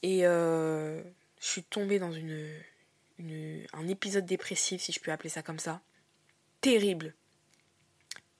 Et 0.03 0.27
euh, 0.27 1.03
je 1.41 1.47
suis 1.47 1.63
tombée 1.63 1.99
dans 1.99 2.13
une, 2.13 2.49
un 3.19 3.89
épisode 3.89 4.27
dépressif, 4.27 4.83
si 4.83 4.93
je 4.93 5.01
peux 5.01 5.13
appeler 5.13 5.31
ça 5.31 5.43
comme 5.43 5.59
ça. 5.59 5.81
Terrible. 6.61 7.15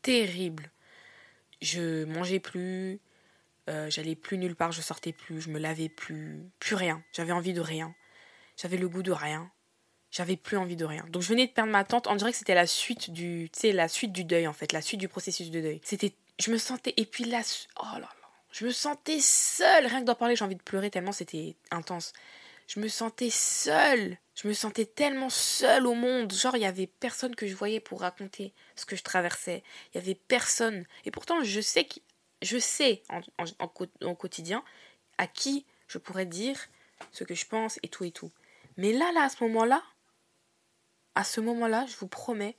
Terrible. 0.03 0.71
Je 1.63 2.05
mangeais 2.05 2.41
plus, 2.41 3.01
euh, 3.69 3.89
j'allais 3.89 4.15
plus 4.17 4.39
nulle 4.39 4.57
part, 4.57 4.73
je 4.73 4.83
sortais 4.83 5.13
plus, 5.13 5.41
je 5.41 5.51
me 5.51 5.59
lavais 5.59 5.89
plus, 5.89 6.51
plus 6.59 6.75
rien. 6.75 7.03
J'avais 7.13 7.33
envie 7.33 7.53
de 7.53 7.61
rien. 7.61 7.95
J'avais 8.57 8.77
le 8.77 8.89
goût 8.89 9.03
de 9.03 9.13
rien. 9.13 9.51
J'avais 10.11 10.37
plus 10.37 10.57
envie 10.57 10.77
de 10.77 10.85
rien. 10.85 11.05
Donc 11.09 11.23
je 11.23 11.29
venais 11.29 11.47
de 11.47 11.53
perdre 11.53 11.73
ma 11.73 11.85
tante. 11.85 12.07
On 12.07 12.15
dirait 12.15 12.33
que 12.33 12.39
c'était 12.39 12.55
la 12.55 12.67
suite 12.67 13.11
du, 13.11 13.51
la 13.65 13.89
suite 13.89 14.13
du 14.13 14.25
deuil 14.25 14.47
en 14.47 14.53
fait, 14.53 14.73
la 14.73 14.83
suite 14.83 15.01
du 15.01 15.09
processus 15.09 15.51
de 15.51 15.61
deuil. 15.61 15.81
C'était, 15.83 16.15
je 16.39 16.53
me 16.53 16.59
sentais 16.59 16.95
et 16.97 17.07
puis 17.07 17.25
là, 17.25 17.43
oh 17.81 17.95
là 17.95 18.01
là, 18.01 18.09
je 18.53 18.65
me 18.65 18.71
sentais 18.71 19.19
seule. 19.21 19.87
Rien 19.87 20.01
que 20.01 20.05
d'en 20.07 20.15
parler, 20.15 20.37
j'ai 20.37 20.45
envie 20.45 20.55
de 20.55 20.63
pleurer 20.63 20.91
tellement 20.91 21.13
c'était 21.13 21.57
intense. 21.71 22.13
Je 22.67 22.81
me 22.81 22.89
sentais 22.89 23.31
seule. 23.31 24.19
Je 24.35 24.49
me 24.49 24.53
sentais 24.53 24.87
tellement 24.87 25.31
seule 25.31 25.87
au 25.87 25.95
monde. 25.95 26.33
Genre, 26.33 26.57
il 26.57 26.63
y 26.63 26.67
avait 26.67 26.87
personne 26.87 27.37
que 27.37 27.47
je 27.47 27.55
voyais 27.55 27.81
pour 27.81 28.01
raconter 28.01 28.53
ce 28.75 28.85
que 28.85 28.97
je 28.97 29.03
traversais. 29.03 29.63
Il 29.93 29.99
y 29.99 30.01
avait 30.01 30.15
personne. 30.15 30.85
Et 31.05 31.11
pourtant, 31.11 31.43
je 31.43 31.61
sais, 31.61 31.85
que, 31.85 32.01
je 32.43 32.59
sais 32.59 33.03
en, 33.09 33.21
en, 33.59 34.15
quotidien 34.15 34.65
à 35.19 35.27
qui 35.27 35.65
je 35.87 35.99
pourrais 35.99 36.27
dire 36.27 36.59
ce 37.13 37.25
que 37.25 37.35
je 37.35 37.47
pense 37.47 37.79
et 37.83 37.89
tout 37.89 38.05
et 38.05 38.11
tout. 38.11 38.31
Mais 38.77 38.93
là, 38.93 39.13
là, 39.13 39.25
à 39.25 39.29
ce 39.29 39.45
moment-là, 39.45 39.83
à 41.15 41.23
ce 41.23 41.41
moment-là, 41.41 41.87
je 41.87 41.97
vous 41.97 42.09
promets, 42.09 42.57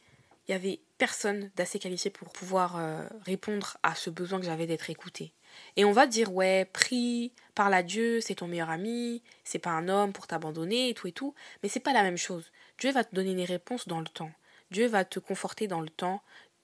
il 0.47 0.51
y 0.51 0.55
avait 0.55 0.79
personne 0.97 1.51
d'assez 1.55 1.79
qualifié 1.79 2.09
pour 2.11 2.29
pouvoir 2.29 2.77
euh, 2.77 3.05
répondre 3.25 3.77
à 3.83 3.95
ce 3.95 4.09
besoin 4.09 4.39
que 4.39 4.45
j'avais 4.45 4.67
d'être 4.67 4.89
écoutée. 4.89 5.33
Et 5.75 5.85
on 5.85 5.91
va 5.91 6.07
dire, 6.07 6.33
ouais, 6.33 6.65
prie, 6.65 7.31
parle 7.53 7.73
à 7.73 7.83
Dieu, 7.83 8.21
c'est 8.21 8.35
ton 8.35 8.47
meilleur 8.47 8.69
ami, 8.69 9.21
c'est 9.43 9.59
pas 9.59 9.71
un 9.71 9.87
homme 9.87 10.13
pour 10.13 10.27
t'abandonner 10.27 10.89
et 10.89 10.93
tout 10.93 11.07
et 11.07 11.11
tout. 11.11 11.33
Mais 11.63 11.69
c'est 11.69 11.79
pas 11.79 11.93
la 11.93 12.03
même 12.03 12.17
chose. 12.17 12.51
Dieu 12.79 12.91
va 12.91 13.03
te 13.03 13.15
donner 13.15 13.35
des 13.35 13.45
réponses 13.45 13.87
dans 13.87 13.99
le 13.99 14.07
temps. 14.07 14.31
Dieu 14.71 14.87
va 14.87 15.05
te 15.05 15.19
conforter 15.19 15.67
dans 15.67 15.81
le 15.81 15.89
temps 15.89 16.21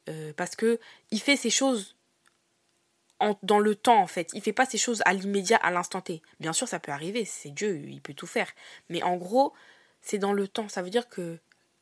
euh, 0.09 0.33
parce 0.35 0.55
que 0.55 0.79
il 1.11 1.19
fait 1.19 1.35
ces 1.35 1.49
choses 1.49 1.95
en, 3.19 3.37
dans 3.43 3.59
le 3.59 3.75
temps 3.75 4.01
en 4.01 4.07
fait. 4.07 4.29
Il 4.33 4.41
fait 4.41 4.53
pas 4.53 4.65
ces 4.65 4.77
choses 4.77 5.01
à 5.05 5.13
l'immédiat, 5.13 5.57
à 5.57 5.71
l'instant 5.71 6.01
T. 6.01 6.21
Bien 6.39 6.53
sûr, 6.53 6.67
ça 6.67 6.79
peut 6.79 6.91
arriver, 6.91 7.25
c'est 7.25 7.51
Dieu, 7.51 7.83
il 7.87 8.01
peut 8.01 8.13
tout 8.13 8.27
faire. 8.27 8.51
Mais 8.89 9.03
en 9.03 9.15
gros, 9.15 9.53
c'est 10.01 10.17
dans 10.17 10.33
le 10.33 10.47
temps. 10.47 10.69
Ça 10.69 10.81
veut 10.81 10.89
dire 10.89 11.07
que 11.07 11.37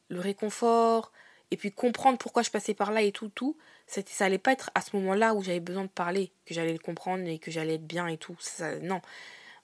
le 0.10 0.20
réconfort, 0.20 1.12
et 1.52 1.58
puis 1.58 1.72
comprendre 1.72 2.18
pourquoi 2.18 2.44
je 2.44 2.52
passais 2.52 2.74
par 2.74 2.92
là 2.92 3.02
et 3.02 3.12
tout, 3.12 3.30
tout, 3.30 3.58
ça 3.90 4.26
allait 4.26 4.38
pas 4.38 4.52
être 4.52 4.70
à 4.76 4.82
ce 4.82 4.96
moment-là 4.98 5.34
où 5.34 5.44
j'avais 5.44 5.60
besoin 5.60 5.84
de 5.84 5.90
parler, 5.90 6.32
que 6.46 6.54
j'allais 6.54 6.74
le 6.74 6.80
comprendre 6.80 7.28
et 7.28 7.40
que 7.40 7.52
j'allais 7.52 7.76
être 7.76 7.88
bien 7.88 8.08
et 8.08 8.18
tout. 8.18 8.36
Ça, 8.40 8.78
non, 8.80 9.02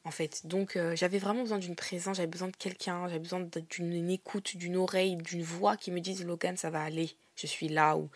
en 0.04 0.12
fait. 0.12 0.46
Donc 0.46 0.76
euh, 0.76 0.96
j'avais 0.96 1.20
vraiment 1.20 1.42
besoin 1.42 1.60
d'une 1.60 1.76
présence, 1.76 2.18
j'avais 2.18 2.28
besoin 2.28 2.48
de 2.48 2.56
quelqu'un, 2.56 3.08
j'avais 3.08 3.20
besoin 3.20 3.48
d'une 3.70 4.10
écoute, 4.10 4.56
d'une 4.58 4.78
oreille, 4.78 5.18
d'une 5.18 5.44
voix 5.44 5.78
qui 5.78 5.92
me 5.92 6.00
dise 6.00 6.26
Logan, 6.26 6.58
ça 6.58 6.70
va 6.70 6.82
aller, 6.82 7.12
je 7.36 7.48
suis 7.48 7.68
là. 7.68 7.98
Ou... 7.98 8.10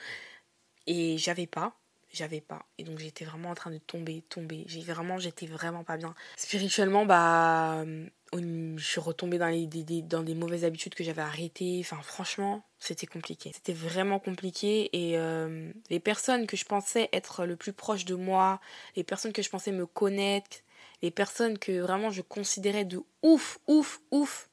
Et 0.88 1.18
j'avais 1.18 1.48
pas, 1.48 1.76
j'avais 2.12 2.42
pas. 2.42 2.66
Et 2.78 2.84
donc 2.84 3.00
j'étais 3.00 3.26
vraiment 3.26 3.50
en 3.50 3.56
train 3.56 3.72
de 3.72 3.78
tomber, 3.78 4.24
tomber. 4.30 4.64
J'ai 4.68 4.82
vraiment, 4.82 5.20
j'étais 5.20 5.48
vraiment 5.48 5.84
pas 5.84 5.98
bien. 5.98 6.16
Spirituellement, 6.38 7.06
bah 7.06 7.84
je 8.34 8.84
suis 8.84 9.00
retombée 9.00 9.38
dans, 9.38 9.48
les, 9.48 9.66
des, 9.66 10.02
dans 10.02 10.22
des 10.22 10.36
mauvaises 10.36 10.64
habitudes 10.64 10.94
que 10.94 11.04
j'avais 11.04 11.22
arrêtées. 11.22 11.80
Enfin, 11.84 12.00
franchement, 12.02 12.64
c'était 12.80 13.08
compliqué. 13.08 13.52
C'était 13.54 13.74
vraiment 13.74 14.20
compliqué. 14.20 14.90
Et 14.94 15.18
euh, 15.18 15.72
les 15.90 16.00
personnes 16.00 16.46
que 16.46 16.56
je 16.56 16.66
pensais 16.66 17.10
être 17.12 17.46
le 17.46 17.56
plus 17.56 17.74
proche 17.74 18.06
de 18.06 18.16
moi, 18.16 18.60
les 18.96 19.04
personnes 19.04 19.34
que 19.34 19.42
je 19.42 19.50
pensais 19.50 19.72
me 19.72 19.86
connaître, 19.86 20.58
les 21.02 21.12
personnes 21.12 21.58
que 21.58 21.80
vraiment 21.80 22.12
je 22.12 22.22
considérais 22.22 22.86
de 22.86 23.02
ouf, 23.24 23.60
ouf, 23.68 24.02
ouf, 24.12 24.50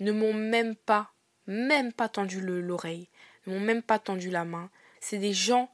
ne 0.00 0.10
m'ont 0.10 0.34
même 0.34 0.74
pas, 0.74 1.12
même 1.46 1.92
pas 1.92 2.08
tendu 2.08 2.40
l'oreille, 2.40 3.08
ne 3.46 3.54
m'ont 3.54 3.60
même 3.60 3.82
pas 3.82 4.00
tendu 4.00 4.30
la 4.30 4.44
main. 4.44 4.70
C'est 5.00 5.18
des 5.18 5.32
gens 5.32 5.70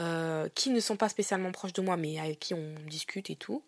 euh, 0.00 0.48
qui 0.54 0.70
ne 0.70 0.80
sont 0.80 0.96
pas 0.96 1.08
spécialement 1.08 1.52
proches 1.52 1.72
de 1.72 1.82
moi, 1.82 1.96
mais 1.96 2.18
avec 2.18 2.40
qui 2.40 2.54
on 2.54 2.74
discute 2.88 3.30
et 3.30 3.36
tout 3.36 3.62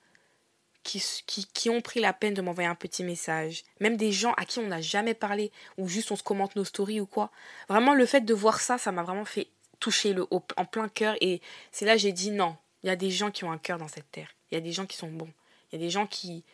qui, 0.82 1.02
qui, 1.26 1.70
ont 1.70 1.80
pris 1.80 2.00
la 2.00 2.12
peine 2.12 2.34
de 2.34 2.42
m'envoyer 2.42 2.68
un 2.68 2.74
petit 2.74 3.04
message. 3.04 3.64
Même 3.80 3.96
des 3.96 4.12
gens 4.12 4.32
à 4.34 4.44
qui 4.44 4.58
on 4.58 4.66
n'a 4.66 4.80
jamais 4.80 5.14
parlé, 5.14 5.52
ou 5.78 5.88
juste 5.88 6.10
on 6.10 6.16
se 6.16 6.22
commente 6.22 6.56
nos 6.56 6.64
stories 6.64 7.00
ou 7.00 7.06
quoi. 7.06 7.30
Vraiment, 7.68 7.94
le 7.94 8.06
fait 8.06 8.22
de 8.22 8.34
voir 8.34 8.60
ça, 8.60 8.78
ça 8.78 8.92
m'a 8.92 9.02
vraiment 9.02 9.24
fait 9.24 9.48
toucher 9.78 10.12
le, 10.12 10.26
en 10.30 10.64
plein 10.64 10.88
cœur. 10.88 11.16
Et 11.20 11.40
c'est 11.72 11.84
là 11.84 11.96
j'ai 11.96 12.12
dit 12.12 12.30
non, 12.30 12.56
il 12.82 12.86
y 12.86 12.90
a 12.90 12.96
des 12.96 13.10
gens 13.10 13.30
qui 13.30 13.44
ont 13.44 13.52
un 13.52 13.58
cœur 13.58 13.78
dans 13.78 13.88
cette 13.88 14.10
terre. 14.10 14.34
Il 14.50 14.54
y 14.54 14.58
a 14.58 14.60
des 14.60 14.72
gens 14.72 14.86
qui 14.86 14.96
sont 14.96 15.10
bons. 15.10 15.30
Il 15.70 15.78
y 15.78 15.82
a 15.82 15.84
des 15.84 15.90
gens 15.90 16.06
qui, 16.06 16.44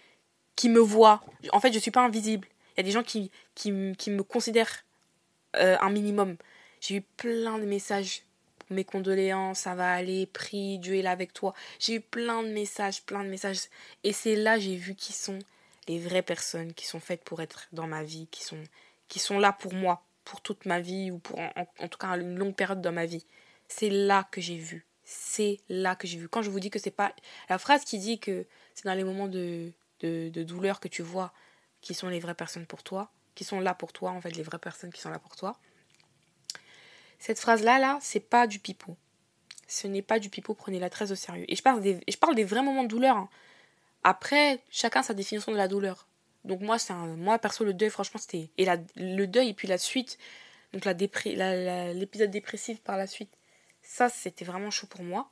qui 0.54 0.68
me 0.68 0.80
voient. 0.80 1.22
En 1.52 1.60
fait, 1.60 1.70
je 1.70 1.76
ne 1.76 1.80
suis 1.80 1.90
pas 1.90 2.04
invisible. 2.04 2.48
Il 2.74 2.80
y 2.80 2.80
a 2.80 2.82
des 2.82 2.90
gens 2.90 3.02
qui, 3.02 3.30
qui, 3.54 3.72
qui 3.96 4.10
me 4.10 4.22
considèrent 4.22 4.84
euh, 5.56 5.76
un 5.80 5.90
minimum. 5.90 6.36
J'ai 6.80 6.96
eu 6.96 7.00
plein 7.00 7.58
de 7.58 7.64
messages 7.64 8.22
mes 8.70 8.84
condoléances, 8.84 9.60
ça 9.60 9.74
va 9.74 9.92
aller, 9.92 10.26
prie, 10.26 10.78
Dieu 10.78 10.96
est 10.96 11.02
là 11.02 11.12
avec 11.12 11.32
toi. 11.32 11.54
J'ai 11.78 11.94
eu 11.94 12.00
plein 12.00 12.42
de 12.42 12.48
messages, 12.48 13.02
plein 13.02 13.24
de 13.24 13.28
messages. 13.28 13.68
Et 14.04 14.12
c'est 14.12 14.36
là 14.36 14.58
j'ai 14.58 14.76
vu 14.76 14.94
qui 14.94 15.12
sont 15.12 15.38
les 15.88 15.98
vraies 15.98 16.22
personnes 16.22 16.72
qui 16.72 16.86
sont 16.86 17.00
faites 17.00 17.24
pour 17.24 17.40
être 17.42 17.68
dans 17.72 17.86
ma 17.86 18.02
vie, 18.02 18.26
qui 18.30 18.44
sont, 18.44 18.62
qui 19.08 19.18
sont 19.18 19.38
là 19.38 19.52
pour 19.52 19.72
moi, 19.72 20.02
pour 20.24 20.40
toute 20.40 20.66
ma 20.66 20.80
vie, 20.80 21.10
ou 21.10 21.18
pour 21.18 21.38
en, 21.38 21.88
tout 21.88 21.98
cas 21.98 22.08
une 22.18 22.36
longue 22.36 22.54
période 22.54 22.80
dans 22.80 22.92
ma 22.92 23.06
vie. 23.06 23.24
C'est 23.68 23.90
là 23.90 24.28
que 24.30 24.40
j'ai 24.40 24.56
vu. 24.56 24.86
C'est 25.04 25.60
là 25.68 25.94
que 25.94 26.08
j'ai 26.08 26.18
vu. 26.18 26.28
Quand 26.28 26.42
je 26.42 26.50
vous 26.50 26.60
dis 26.60 26.70
que 26.70 26.80
c'est 26.80 26.90
pas. 26.90 27.14
La 27.48 27.58
phrase 27.58 27.84
qui 27.84 27.98
dit 27.98 28.18
que 28.18 28.46
c'est 28.74 28.84
dans 28.84 28.94
les 28.94 29.04
moments 29.04 29.28
de, 29.28 29.72
de, 30.00 30.28
de 30.30 30.42
douleur 30.42 30.80
que 30.80 30.88
tu 30.88 31.02
vois 31.02 31.32
qui 31.80 31.94
sont 31.94 32.08
les 32.08 32.18
vraies 32.18 32.34
personnes 32.34 32.66
pour 32.66 32.82
toi, 32.82 33.12
qui 33.36 33.44
sont 33.44 33.60
là 33.60 33.74
pour 33.74 33.92
toi, 33.92 34.10
en 34.10 34.20
fait, 34.20 34.34
les 34.34 34.42
vraies 34.42 34.58
personnes 34.58 34.92
qui 34.92 35.00
sont 35.00 35.10
là 35.10 35.20
pour 35.20 35.36
toi. 35.36 35.56
Cette 37.18 37.38
phrase-là, 37.38 37.78
là, 37.78 37.98
c'est 38.00 38.20
pas 38.20 38.46
du 38.46 38.58
pipeau. 38.58 38.96
Ce 39.68 39.86
n'est 39.86 40.02
pas 40.02 40.18
du 40.18 40.30
pipeau, 40.30 40.54
prenez-la 40.54 40.90
très 40.90 41.12
au 41.12 41.14
sérieux. 41.14 41.44
Et 41.48 41.56
je 41.56 41.62
parle 41.62 41.80
des, 41.80 42.00
je 42.08 42.16
parle 42.16 42.34
des 42.34 42.44
vrais 42.44 42.62
moments 42.62 42.84
de 42.84 42.88
douleur. 42.88 43.16
Hein. 43.16 43.28
Après, 44.04 44.60
chacun 44.70 45.02
sa 45.02 45.14
définition 45.14 45.52
de 45.52 45.56
la 45.56 45.68
douleur. 45.68 46.06
Donc 46.44 46.60
moi, 46.60 46.78
c'est 46.78 46.94
moi 46.94 47.38
perso, 47.38 47.64
le 47.64 47.74
deuil, 47.74 47.90
franchement, 47.90 48.20
c'était... 48.20 48.50
Et 48.56 48.64
la, 48.64 48.76
le 48.94 49.26
deuil 49.26 49.48
et 49.48 49.54
puis 49.54 49.66
la 49.66 49.78
suite, 49.78 50.18
donc 50.72 50.84
la 50.84 50.92
l'épisode 50.92 52.30
dépressif 52.30 52.80
par 52.80 52.96
la 52.96 53.06
suite, 53.06 53.36
ça, 53.82 54.08
c'était 54.08 54.44
vraiment 54.44 54.70
chaud 54.70 54.86
pour 54.86 55.02
moi. 55.02 55.30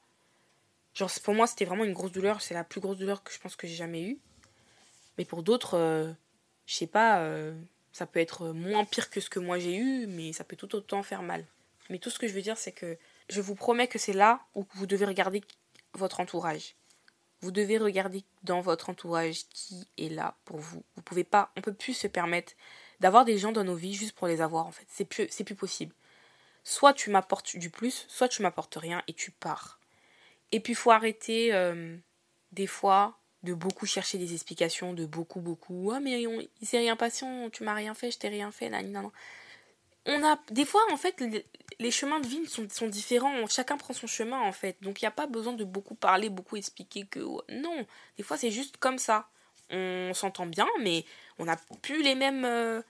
Genre, 0.94 1.10
pour 1.22 1.34
moi, 1.34 1.46
c'était 1.46 1.64
vraiment 1.64 1.84
une 1.84 1.92
grosse 1.92 2.12
douleur. 2.12 2.40
C'est 2.40 2.54
la 2.54 2.64
plus 2.64 2.80
grosse 2.80 2.98
douleur 2.98 3.22
que 3.22 3.32
je 3.32 3.38
pense 3.38 3.56
que 3.56 3.66
j'ai 3.66 3.74
jamais 3.74 4.02
eue. 4.02 4.18
Mais 5.18 5.24
pour 5.24 5.42
d'autres, 5.42 5.74
euh, 5.76 6.12
je 6.66 6.74
sais 6.74 6.86
pas, 6.86 7.20
euh, 7.20 7.54
ça 7.92 8.06
peut 8.06 8.20
être 8.20 8.48
moins 8.48 8.84
pire 8.84 9.10
que 9.10 9.20
ce 9.20 9.30
que 9.30 9.38
moi 9.38 9.58
j'ai 9.58 9.76
eu, 9.76 10.06
mais 10.06 10.32
ça 10.32 10.44
peut 10.44 10.56
tout 10.56 10.74
autant 10.74 11.02
faire 11.02 11.22
mal. 11.22 11.44
Mais 11.90 11.98
tout 11.98 12.10
ce 12.10 12.18
que 12.18 12.26
je 12.26 12.32
veux 12.32 12.42
dire, 12.42 12.56
c'est 12.58 12.72
que 12.72 12.98
je 13.28 13.40
vous 13.40 13.54
promets 13.54 13.88
que 13.88 13.98
c'est 13.98 14.12
là 14.12 14.40
où 14.54 14.66
vous 14.74 14.86
devez 14.86 15.04
regarder 15.04 15.42
votre 15.92 16.20
entourage. 16.20 16.74
Vous 17.40 17.50
devez 17.50 17.78
regarder 17.78 18.24
dans 18.42 18.60
votre 18.60 18.88
entourage 18.88 19.46
qui 19.50 19.86
est 19.98 20.08
là 20.08 20.36
pour 20.44 20.58
vous. 20.58 20.82
Vous 20.96 21.02
pouvez 21.02 21.24
pas, 21.24 21.52
on 21.56 21.60
peut 21.60 21.74
plus 21.74 21.94
se 21.94 22.06
permettre 22.06 22.54
d'avoir 23.00 23.24
des 23.24 23.38
gens 23.38 23.52
dans 23.52 23.64
nos 23.64 23.74
vies 23.74 23.94
juste 23.94 24.12
pour 24.12 24.26
les 24.26 24.40
avoir 24.40 24.66
en 24.66 24.72
fait. 24.72 24.86
C'est 24.88 25.04
plus, 25.04 25.26
c'est 25.30 25.44
plus 25.44 25.54
possible. 25.54 25.94
Soit 26.62 26.94
tu 26.94 27.10
m'apportes 27.10 27.56
du 27.56 27.68
plus, 27.68 28.06
soit 28.08 28.28
tu 28.28 28.40
m'apportes 28.40 28.76
rien 28.76 29.02
et 29.08 29.12
tu 29.12 29.30
pars. 29.30 29.78
Et 30.52 30.60
puis 30.60 30.74
faut 30.74 30.90
arrêter 30.90 31.52
euh, 31.52 31.96
des 32.52 32.66
fois 32.66 33.18
de 33.42 33.52
beaucoup 33.52 33.84
chercher 33.84 34.16
des 34.16 34.32
explications, 34.32 34.94
de 34.94 35.04
beaucoup, 35.04 35.40
beaucoup. 35.40 35.92
Ah, 35.94 36.00
mais 36.00 36.26
on, 36.26 36.40
il 36.60 36.66
s'est 36.66 36.78
rien 36.78 36.96
passé, 36.96 37.26
tu 37.52 37.62
m'as 37.62 37.74
rien 37.74 37.92
fait, 37.92 38.10
je 38.10 38.18
t'ai 38.18 38.28
rien 38.28 38.50
fait, 38.50 38.70
là, 38.70 38.82
non, 38.82 39.02
non. 39.02 39.12
On 40.06 40.22
a, 40.24 40.38
des 40.50 40.64
fois, 40.64 40.82
en 40.92 40.96
fait, 40.96 41.22
les, 41.78 41.90
chemins 41.90 42.20
de 42.20 42.26
vie 42.26 42.46
sont, 42.46 42.68
sont, 42.70 42.88
différents. 42.88 43.46
Chacun 43.46 43.76
prend 43.76 43.94
son 43.94 44.06
chemin, 44.06 44.40
en 44.40 44.52
fait. 44.52 44.76
Donc, 44.82 45.00
il 45.00 45.04
n'y 45.04 45.08
a 45.08 45.12
pas 45.12 45.26
besoin 45.26 45.54
de 45.54 45.64
beaucoup 45.64 45.94
parler, 45.94 46.28
beaucoup 46.28 46.56
expliquer 46.56 47.06
que. 47.06 47.20
Non, 47.20 47.86
des 48.16 48.22
fois, 48.22 48.36
c'est 48.36 48.50
juste 48.50 48.76
comme 48.76 48.98
ça. 48.98 49.28
On 49.70 50.12
s'entend 50.14 50.46
bien, 50.46 50.68
mais 50.80 51.04
on 51.38 51.46
n'a 51.46 51.56
plus 51.80 52.02
les 52.02 52.14
mêmes 52.14 52.44
euh, 52.44 52.82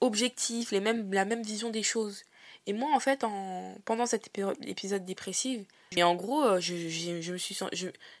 objectifs, 0.00 0.72
les 0.72 0.80
mêmes, 0.80 1.12
la 1.12 1.24
même 1.24 1.42
vision 1.42 1.70
des 1.70 1.84
choses. 1.84 2.24
Et 2.66 2.72
moi, 2.72 2.90
en 2.94 3.00
fait, 3.00 3.22
en, 3.22 3.76
pendant 3.84 4.06
cet 4.06 4.30
épisode 4.62 5.04
dépressif, 5.04 5.62
mais 5.94 6.02
en 6.02 6.16
gros, 6.16 6.42
euh, 6.42 6.60
je, 6.60 6.74
je, 6.88 7.32
me 7.32 7.38
suis 7.38 7.56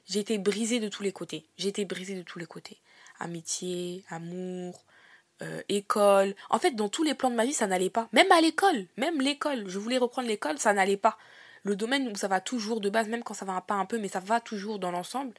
j'ai 0.06 0.18
été 0.20 0.38
brisée 0.38 0.78
de 0.78 0.88
tous 0.88 1.02
les 1.02 1.12
côtés. 1.12 1.44
J'ai 1.58 1.68
été 1.68 1.84
brisée 1.84 2.14
de 2.14 2.22
tous 2.22 2.38
les 2.38 2.46
côtés. 2.46 2.78
Amitié, 3.18 4.04
amour, 4.08 4.84
euh, 5.42 5.62
école. 5.68 6.34
En 6.48 6.58
fait, 6.58 6.70
dans 6.72 6.88
tous 6.88 7.02
les 7.02 7.14
plans 7.14 7.30
de 7.30 7.34
ma 7.34 7.44
vie, 7.44 7.52
ça 7.52 7.66
n'allait 7.66 7.90
pas. 7.90 8.08
Même 8.12 8.30
à 8.32 8.40
l'école, 8.40 8.86
même 8.96 9.20
l'école. 9.20 9.68
Je 9.68 9.78
voulais 9.78 9.98
reprendre 9.98 10.28
l'école, 10.28 10.58
ça 10.58 10.72
n'allait 10.72 10.96
pas. 10.96 11.18
Le 11.62 11.76
domaine 11.76 12.08
où 12.08 12.16
ça 12.16 12.28
va 12.28 12.40
toujours 12.40 12.80
de 12.80 12.88
base, 12.88 13.08
même 13.08 13.22
quand 13.22 13.34
ça 13.34 13.44
va 13.44 13.60
pas 13.60 13.74
un 13.74 13.84
peu, 13.84 13.98
mais 13.98 14.08
ça 14.08 14.20
va 14.20 14.40
toujours 14.40 14.78
dans 14.78 14.90
l'ensemble, 14.90 15.34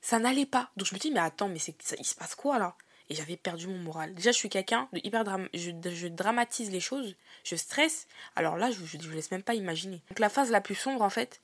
ça 0.00 0.18
n'allait 0.18 0.46
pas. 0.46 0.70
Donc 0.76 0.88
je 0.88 0.94
me 0.94 0.98
dis, 0.98 1.10
mais 1.10 1.20
attends, 1.20 1.48
mais 1.48 1.58
c'est, 1.58 1.76
il 1.98 2.04
se 2.04 2.14
passe 2.14 2.34
quoi 2.34 2.58
là? 2.58 2.74
Et 3.08 3.14
j'avais 3.14 3.36
perdu 3.36 3.66
mon 3.66 3.78
moral. 3.78 4.14
Déjà, 4.14 4.32
je 4.32 4.36
suis 4.36 4.48
quelqu'un 4.48 4.88
de 4.92 5.00
hyper 5.04 5.24
je, 5.52 6.06
dramatise 6.08 6.70
les 6.70 6.80
choses, 6.80 7.14
je 7.44 7.56
stresse. 7.56 8.06
Alors 8.36 8.56
là, 8.56 8.70
je, 8.70 8.96
ne 8.96 9.14
laisse 9.14 9.30
même 9.30 9.42
pas 9.42 9.54
imaginer. 9.54 10.02
Donc 10.08 10.18
la 10.18 10.28
phase 10.28 10.50
la 10.50 10.60
plus 10.60 10.76
sombre, 10.76 11.02
en 11.02 11.10
fait, 11.10 11.40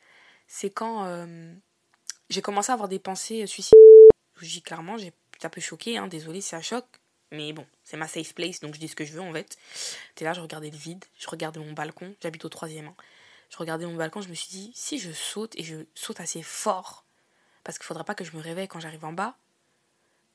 c'est 0.48 0.70
quand 0.70 1.04
euh, 1.06 1.52
j'ai 2.30 2.42
commencé 2.42 2.70
à 2.70 2.74
avoir 2.74 2.88
des 2.88 2.98
pensées 2.98 3.46
suicidaires. 3.46 3.80
Je 4.40 4.46
dis 4.48 4.62
clairement, 4.62 4.96
j'ai 4.96 5.12
un 5.42 5.48
peu 5.48 5.60
choqué, 5.60 5.98
hein, 5.98 6.08
désolé, 6.08 6.40
c'est 6.40 6.56
un 6.56 6.62
choc. 6.62 6.84
Mais 7.32 7.52
bon, 7.52 7.66
c'est 7.82 7.96
ma 7.96 8.06
safe 8.06 8.34
place, 8.34 8.60
donc 8.60 8.74
je 8.74 8.80
dis 8.80 8.88
ce 8.88 8.94
que 8.94 9.04
je 9.04 9.12
veux 9.12 9.20
en 9.20 9.32
fait. 9.32 9.58
T'es 10.14 10.24
là, 10.24 10.32
je 10.32 10.40
regardais 10.40 10.70
le 10.70 10.76
vide, 10.76 11.04
je 11.18 11.28
regardais 11.28 11.60
mon 11.60 11.72
balcon, 11.72 12.14
j'habite 12.22 12.44
au 12.44 12.48
troisième. 12.48 12.88
Hein. 12.88 12.94
Je 13.50 13.56
regardais 13.58 13.86
mon 13.86 13.96
balcon, 13.96 14.20
je 14.20 14.28
me 14.28 14.34
suis 14.34 14.48
dit, 14.48 14.72
si 14.74 14.98
je 14.98 15.12
saute 15.12 15.54
et 15.56 15.64
je 15.64 15.86
saute 15.94 16.20
assez 16.20 16.42
fort, 16.42 17.04
parce 17.64 17.78
qu'il 17.78 17.86
faudra 17.86 18.04
pas 18.04 18.14
que 18.14 18.24
je 18.24 18.36
me 18.36 18.40
réveille 18.40 18.68
quand 18.68 18.80
j'arrive 18.80 19.04
en 19.04 19.12
bas, 19.12 19.36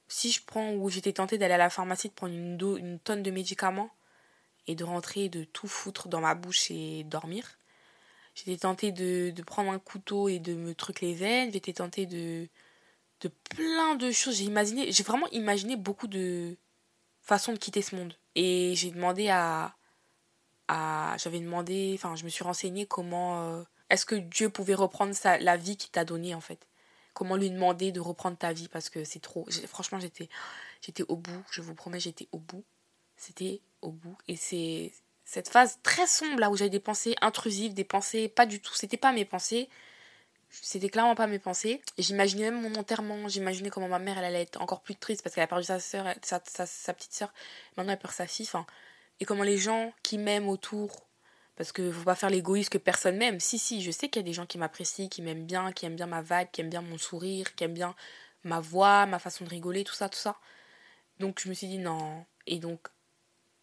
si 0.08 0.32
je 0.32 0.42
prends 0.46 0.74
ou 0.74 0.90
j'étais 0.90 1.14
tentée 1.14 1.38
d'aller 1.38 1.54
à 1.54 1.58
la 1.58 1.70
pharmacie 1.70 2.10
de 2.10 2.14
prendre 2.14 2.34
une, 2.34 3.00
tonne 3.00 3.24
de 3.24 3.32
médicaments 3.32 3.90
et 4.68 4.76
de 4.76 4.84
rentrer 4.84 5.30
de 5.30 5.46
tout 5.46 5.68
foutre 5.68 6.10
dans 6.10 6.20
ma 6.20 6.36
bouche 6.36 6.70
et 6.70 7.04
dormir. 7.06 7.58
J'étais 8.36 8.58
tentée 8.58 8.92
de, 8.92 9.32
de, 9.32 9.44
prendre 9.44 9.72
un 9.72 9.80
couteau 9.80 10.28
et 10.28 10.40
de 10.40 10.54
me 10.54 10.76
truc 10.76 11.00
les 11.02 11.14
veines. 11.14 11.52
J'étais 11.54 11.74
tentée 11.74 12.06
de, 12.06 12.48
de 13.22 13.30
plein 13.56 13.96
de 13.96 14.12
choses. 14.12 14.38
J'ai 14.38 14.46
imaginé, 14.46 14.92
j'ai 14.92 15.04
vraiment 15.04 15.28
imaginé 15.30 15.78
beaucoup 15.78 16.08
de 16.08 16.58
façons 17.22 17.54
de 17.54 17.58
quitter 17.58 17.82
ce 17.82 17.96
monde. 17.96 18.14
Et 18.36 18.74
j'ai 18.76 18.92
demandé 18.92 19.30
à, 19.30 19.76
à 20.68 21.16
j'avais 21.18 21.40
demandé, 21.40 21.94
enfin, 21.96 22.16
je 22.16 22.24
me 22.24 22.30
suis 22.30 22.44
renseignée 22.44 22.86
comment, 22.86 23.42
euh, 23.42 23.64
est-ce 23.90 24.06
que 24.06 24.16
Dieu 24.16 24.50
pouvait 24.50 24.76
reprendre 24.76 25.14
sa, 25.14 25.38
la 25.38 25.58
vie 25.58 25.78
qu'il 25.78 25.92
t'a 25.92 26.06
donnée 26.06 26.34
en 26.34 26.42
fait? 26.42 26.68
Comment 27.14 27.36
lui 27.36 27.50
demander 27.50 27.92
de 27.92 28.00
reprendre 28.00 28.38
ta 28.38 28.54
vie? 28.54 28.70
Parce 28.70 28.90
que 28.90 29.04
c'est 29.04 29.20
trop. 29.20 29.46
Franchement, 29.68 30.00
j'étais, 30.00 30.30
j'étais 30.82 31.04
au 31.10 31.18
bout. 31.18 31.44
Je 31.52 31.62
vous 31.62 31.76
promets, 31.76 32.00
j'étais 32.00 32.30
au 32.32 32.40
bout. 32.40 32.64
C'était 33.18 33.62
au 33.82 33.92
bout. 33.92 34.18
Et 34.30 34.38
c'est 34.38 34.94
cette 35.26 35.50
phase 35.50 35.80
très 35.84 36.08
sombre 36.08 36.40
là 36.40 36.50
où 36.50 36.56
j'avais 36.56 36.70
des 36.70 36.80
pensées 36.80 37.16
intrusives, 37.22 37.74
des 37.74 37.84
pensées 37.84 38.30
pas 38.30 38.46
du 38.46 38.62
tout. 38.62 38.74
C'était 38.76 38.96
pas 38.98 39.12
mes 39.12 39.26
pensées. 39.26 39.68
C'était 40.52 40.90
clairement 40.90 41.16
pas 41.16 41.28
mes 41.28 41.40
pensées. 41.40 41.82
J'imaginais 41.98 42.52
même 42.52 42.62
mon 42.62 42.76
enterrement. 42.76 43.28
J'imaginais 43.28 43.70
comment 43.70 43.88
ma 43.88 44.00
mère 44.00 44.18
elle 44.18 44.26
allait 44.26 44.42
être 44.42 44.62
encore 44.62 44.82
plus 44.82 44.96
triste 44.96 45.24
parce 45.24 45.34
qu'elle 45.34 45.44
a 45.44 45.48
perdu 45.48 45.64
sa 45.64 45.80
soeur, 45.80 46.14
sa, 46.22 46.42
sa, 46.46 46.94
petite 46.94 47.14
soeur. 47.14 47.34
Maintenant 47.78 47.94
elle 47.94 48.00
perd 48.00 48.14
sa 48.14 48.28
fille. 48.28 48.50
Et 49.20 49.26
comment 49.26 49.44
les 49.44 49.58
gens 49.58 49.94
qui 50.04 50.18
m'aiment 50.18 50.50
autour 50.50 51.08
parce 51.56 51.72
que 51.72 51.92
faut 51.92 52.06
pas 52.06 52.16
faire 52.16 52.30
l'égoïste 52.30 52.72
que 52.72 52.78
personne 52.80 53.18
m'aime. 53.18 53.40
Si, 53.40 53.60
si, 53.60 53.84
je 53.84 53.92
sais 53.92 54.10
qu'il 54.10 54.22
y 54.22 54.26
a 54.26 54.28
des 54.28 54.34
gens 54.34 54.48
qui 54.48 54.58
m'apprécient, 54.58 55.10
qui 55.10 55.22
m'aiment 55.22 55.46
bien, 55.46 55.72
qui 55.72 55.86
aiment 55.86 55.96
bien 55.96 56.08
ma 56.08 56.22
vague, 56.22 56.50
qui 56.52 56.62
aiment 56.62 56.70
bien 56.70 56.82
mon 56.82 56.98
sourire, 56.98 57.54
qui 57.56 57.64
aiment 57.64 57.74
bien 57.76 57.96
ma 58.44 58.60
voix, 58.60 59.06
ma 59.06 59.20
façon 59.20 59.44
de 59.44 59.50
rigoler, 59.50 59.84
tout 59.84 59.94
ça, 59.94 60.10
tout 60.10 60.18
ça. 60.18 60.40
Donc 61.20 61.40
je 61.40 61.50
me 61.50 61.54
suis 61.54 61.68
dit 61.68 61.78
non. 61.78 62.26
Et 62.48 62.58
donc 62.58 62.88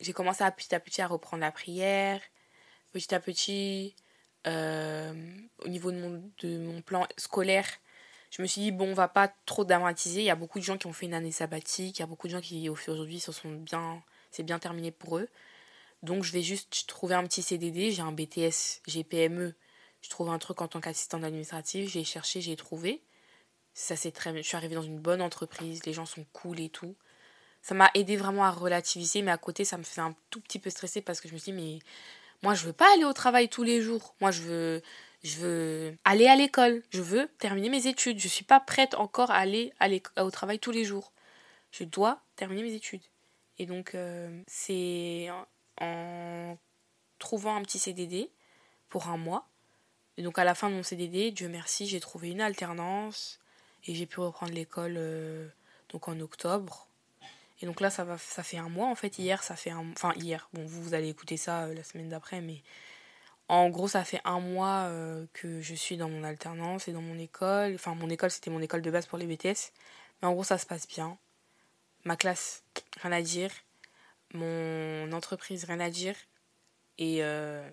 j'ai 0.00 0.12
commencé 0.12 0.44
à 0.44 0.50
petit 0.52 0.74
à 0.74 0.80
petit 0.80 1.02
à 1.02 1.08
reprendre 1.08 1.40
la 1.40 1.50
prière. 1.52 2.20
Petit 2.92 3.14
à 3.14 3.20
petit, 3.20 3.96
au 4.46 5.68
niveau 5.68 5.90
de 5.90 6.58
mon, 6.58 6.82
plan 6.82 7.06
scolaire, 7.16 7.66
je 8.30 8.42
me 8.42 8.46
suis 8.46 8.60
dit, 8.60 8.72
bon, 8.72 8.90
on 8.90 8.94
va 8.94 9.08
pas 9.08 9.28
trop 9.46 9.64
dramatiser. 9.64 10.20
Il 10.20 10.26
y 10.26 10.30
a 10.30 10.36
beaucoup 10.36 10.58
de 10.58 10.64
gens 10.64 10.76
qui 10.76 10.86
ont 10.86 10.92
fait 10.92 11.06
une 11.06 11.14
année 11.14 11.32
sabbatique. 11.32 11.98
Il 11.98 12.00
y 12.00 12.02
a 12.02 12.06
beaucoup 12.06 12.26
de 12.26 12.32
gens 12.32 12.40
qui, 12.40 12.68
aujourd'hui, 12.68 13.20
se 13.20 13.32
sont 13.32 13.52
bien. 13.52 14.02
C'est 14.30 14.42
bien 14.42 14.58
terminé 14.58 14.90
pour 14.90 15.18
eux. 15.18 15.28
Donc 16.02 16.22
je 16.22 16.32
vais 16.32 16.42
juste 16.42 16.86
trouver 16.86 17.14
un 17.14 17.24
petit 17.24 17.42
CDD, 17.42 17.90
j'ai 17.90 18.02
un 18.02 18.12
BTS, 18.12 18.82
j'ai 18.86 19.02
PME, 19.02 19.54
je 20.00 20.10
trouve 20.10 20.30
un 20.30 20.38
truc 20.38 20.60
en 20.62 20.68
tant 20.68 20.80
qu'assistante 20.80 21.24
administrative, 21.24 21.88
j'ai 21.88 22.04
cherché, 22.04 22.40
j'ai 22.40 22.56
trouvé. 22.56 23.02
Ça 23.74 23.96
c'est 23.96 24.12
très 24.12 24.36
je 24.36 24.42
suis 24.42 24.56
arrivée 24.56 24.74
dans 24.74 24.82
une 24.82 24.98
bonne 24.98 25.22
entreprise, 25.22 25.84
les 25.86 25.92
gens 25.92 26.06
sont 26.06 26.24
cool 26.32 26.60
et 26.60 26.68
tout. 26.68 26.94
Ça 27.62 27.74
m'a 27.74 27.90
aidé 27.94 28.16
vraiment 28.16 28.44
à 28.44 28.50
relativiser, 28.50 29.22
mais 29.22 29.32
à 29.32 29.38
côté 29.38 29.64
ça 29.64 29.76
me 29.78 29.82
faisait 29.82 30.00
un 30.00 30.14
tout 30.30 30.40
petit 30.40 30.58
peu 30.60 30.70
stresser 30.70 31.02
parce 31.02 31.20
que 31.20 31.28
je 31.28 31.34
me 31.34 31.38
suis 31.38 31.52
dit 31.52 31.60
mais 31.60 31.78
moi 32.42 32.54
je 32.54 32.66
veux 32.66 32.72
pas 32.72 32.92
aller 32.94 33.04
au 33.04 33.12
travail 33.12 33.48
tous 33.48 33.62
les 33.62 33.82
jours. 33.82 34.14
Moi 34.20 34.30
je 34.30 34.42
veux 34.42 34.82
je 35.24 35.38
veux 35.38 35.96
aller 36.04 36.26
à 36.26 36.36
l'école, 36.36 36.82
je 36.90 37.02
veux 37.02 37.28
terminer 37.38 37.68
mes 37.68 37.86
études. 37.86 38.20
Je 38.20 38.28
suis 38.28 38.44
pas 38.44 38.60
prête 38.60 38.94
encore 38.94 39.30
à 39.30 39.38
aller 39.38 39.72
au 40.18 40.30
travail 40.30 40.58
tous 40.58 40.70
les 40.70 40.84
jours. 40.84 41.12
Je 41.72 41.84
dois 41.84 42.20
terminer 42.36 42.62
mes 42.62 42.74
études. 42.74 43.02
Et 43.58 43.66
donc 43.66 43.94
euh, 43.94 44.42
c'est 44.46 45.28
en 45.80 46.56
trouvant 47.18 47.56
un 47.56 47.62
petit 47.62 47.78
CDD 47.78 48.30
pour 48.88 49.08
un 49.08 49.16
mois. 49.16 49.48
Et 50.16 50.22
donc 50.22 50.38
à 50.38 50.44
la 50.44 50.54
fin 50.54 50.70
de 50.70 50.74
mon 50.74 50.82
CDD, 50.82 51.30
Dieu 51.30 51.48
merci, 51.48 51.86
j'ai 51.86 52.00
trouvé 52.00 52.30
une 52.30 52.40
alternance 52.40 53.38
et 53.86 53.94
j'ai 53.94 54.06
pu 54.06 54.20
reprendre 54.20 54.52
l'école 54.52 54.94
euh, 54.96 55.48
donc 55.90 56.08
en 56.08 56.18
octobre. 56.20 56.87
Et 57.60 57.66
donc 57.66 57.80
là 57.80 57.90
ça 57.90 58.04
va 58.04 58.18
ça 58.18 58.42
fait 58.42 58.58
un 58.58 58.68
mois 58.68 58.88
en 58.88 58.94
fait 58.94 59.18
hier 59.18 59.42
ça 59.42 59.56
fait 59.56 59.70
un 59.70 59.90
enfin 59.90 60.12
hier 60.16 60.48
bon 60.52 60.64
vous 60.64 60.82
vous 60.82 60.94
allez 60.94 61.08
écouter 61.08 61.36
ça 61.36 61.64
euh, 61.64 61.74
la 61.74 61.82
semaine 61.82 62.08
d'après 62.08 62.40
mais 62.40 62.62
en 63.48 63.68
gros 63.68 63.88
ça 63.88 64.04
fait 64.04 64.20
un 64.24 64.38
mois 64.38 64.84
euh, 64.86 65.26
que 65.32 65.60
je 65.60 65.74
suis 65.74 65.96
dans 65.96 66.08
mon 66.08 66.22
alternance 66.22 66.86
et 66.86 66.92
dans 66.92 67.02
mon 67.02 67.18
école 67.18 67.74
enfin 67.74 67.96
mon 67.96 68.10
école 68.10 68.30
c'était 68.30 68.50
mon 68.50 68.60
école 68.62 68.82
de 68.82 68.90
base 68.92 69.06
pour 69.06 69.18
les 69.18 69.26
BTS 69.26 69.72
mais 70.22 70.28
en 70.28 70.34
gros 70.34 70.44
ça 70.44 70.56
se 70.56 70.66
passe 70.66 70.86
bien 70.86 71.18
ma 72.04 72.16
classe 72.16 72.62
rien 73.02 73.12
à 73.12 73.22
dire 73.22 73.50
mon 74.34 75.12
entreprise, 75.12 75.64
rien 75.64 75.80
à 75.80 75.90
dire. 75.90 76.14
Et 76.98 77.18
euh, 77.22 77.68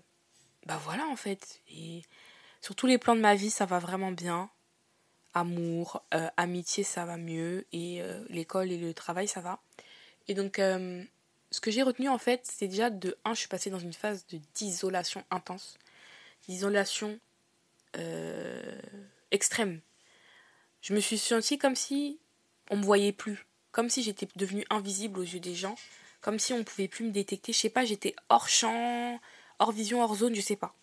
bah 0.66 0.80
voilà 0.84 1.06
en 1.08 1.16
fait. 1.16 1.62
Et 1.70 2.04
Sur 2.62 2.76
tous 2.76 2.88
les 2.88 2.98
plans 2.98 3.16
de 3.16 3.22
ma 3.22 3.36
vie, 3.36 3.50
ça 3.50 3.66
va 3.66 3.80
vraiment 3.80 4.12
bien. 4.12 4.50
Amour, 5.34 6.02
amitié, 6.38 6.84
ça 6.84 7.06
va 7.06 7.18
mieux. 7.18 7.68
Et 7.74 8.02
l'école 8.30 8.72
et 8.72 8.78
le 8.78 8.94
travail, 8.94 9.28
ça 9.28 9.42
va. 9.42 9.60
Et 10.28 10.34
donc, 10.34 10.60
euh, 10.60 11.04
ce 11.52 11.62
que 11.62 11.72
j'ai 11.72 11.84
retenu 11.84 12.10
en 12.10 12.18
fait, 12.18 12.42
c'est 12.44 12.68
déjà 12.68 12.90
de 12.90 13.18
1, 13.26 13.34
je 13.34 13.40
suis 13.40 13.48
passée 13.48 13.70
dans 13.70 13.80
une 13.80 13.94
phase 13.94 14.26
d'isolation 14.56 15.24
intense. 15.32 15.78
D'isolation 16.48 17.20
extrême. 19.32 19.80
Je 20.82 20.94
me 20.94 21.00
suis 21.00 21.18
sentie 21.18 21.58
comme 21.58 21.76
si 21.76 22.20
on 22.70 22.78
me 22.78 22.84
voyait 22.84 23.12
plus. 23.12 23.46
Comme 23.72 23.90
si 23.90 24.04
j'étais 24.04 24.28
devenue 24.36 24.66
invisible 24.70 25.20
aux 25.20 25.24
yeux 25.24 25.40
des 25.40 25.56
gens. 25.56 25.76
Comme 26.22 26.40
si 26.40 26.54
on 26.54 26.64
pouvait 26.64 26.88
plus 26.88 27.06
me 27.06 27.12
détecter. 27.12 27.54
Je 27.54 27.60
sais 27.60 27.70
pas, 27.70 27.86
j'étais 27.86 28.16
hors 28.30 28.50
champ, 28.50 29.20
hors 29.60 29.72
vision, 29.72 30.04
hors 30.04 30.16
zone, 30.16 30.36
je 30.36 30.42
sais 30.42 30.56
pas. 30.56 30.76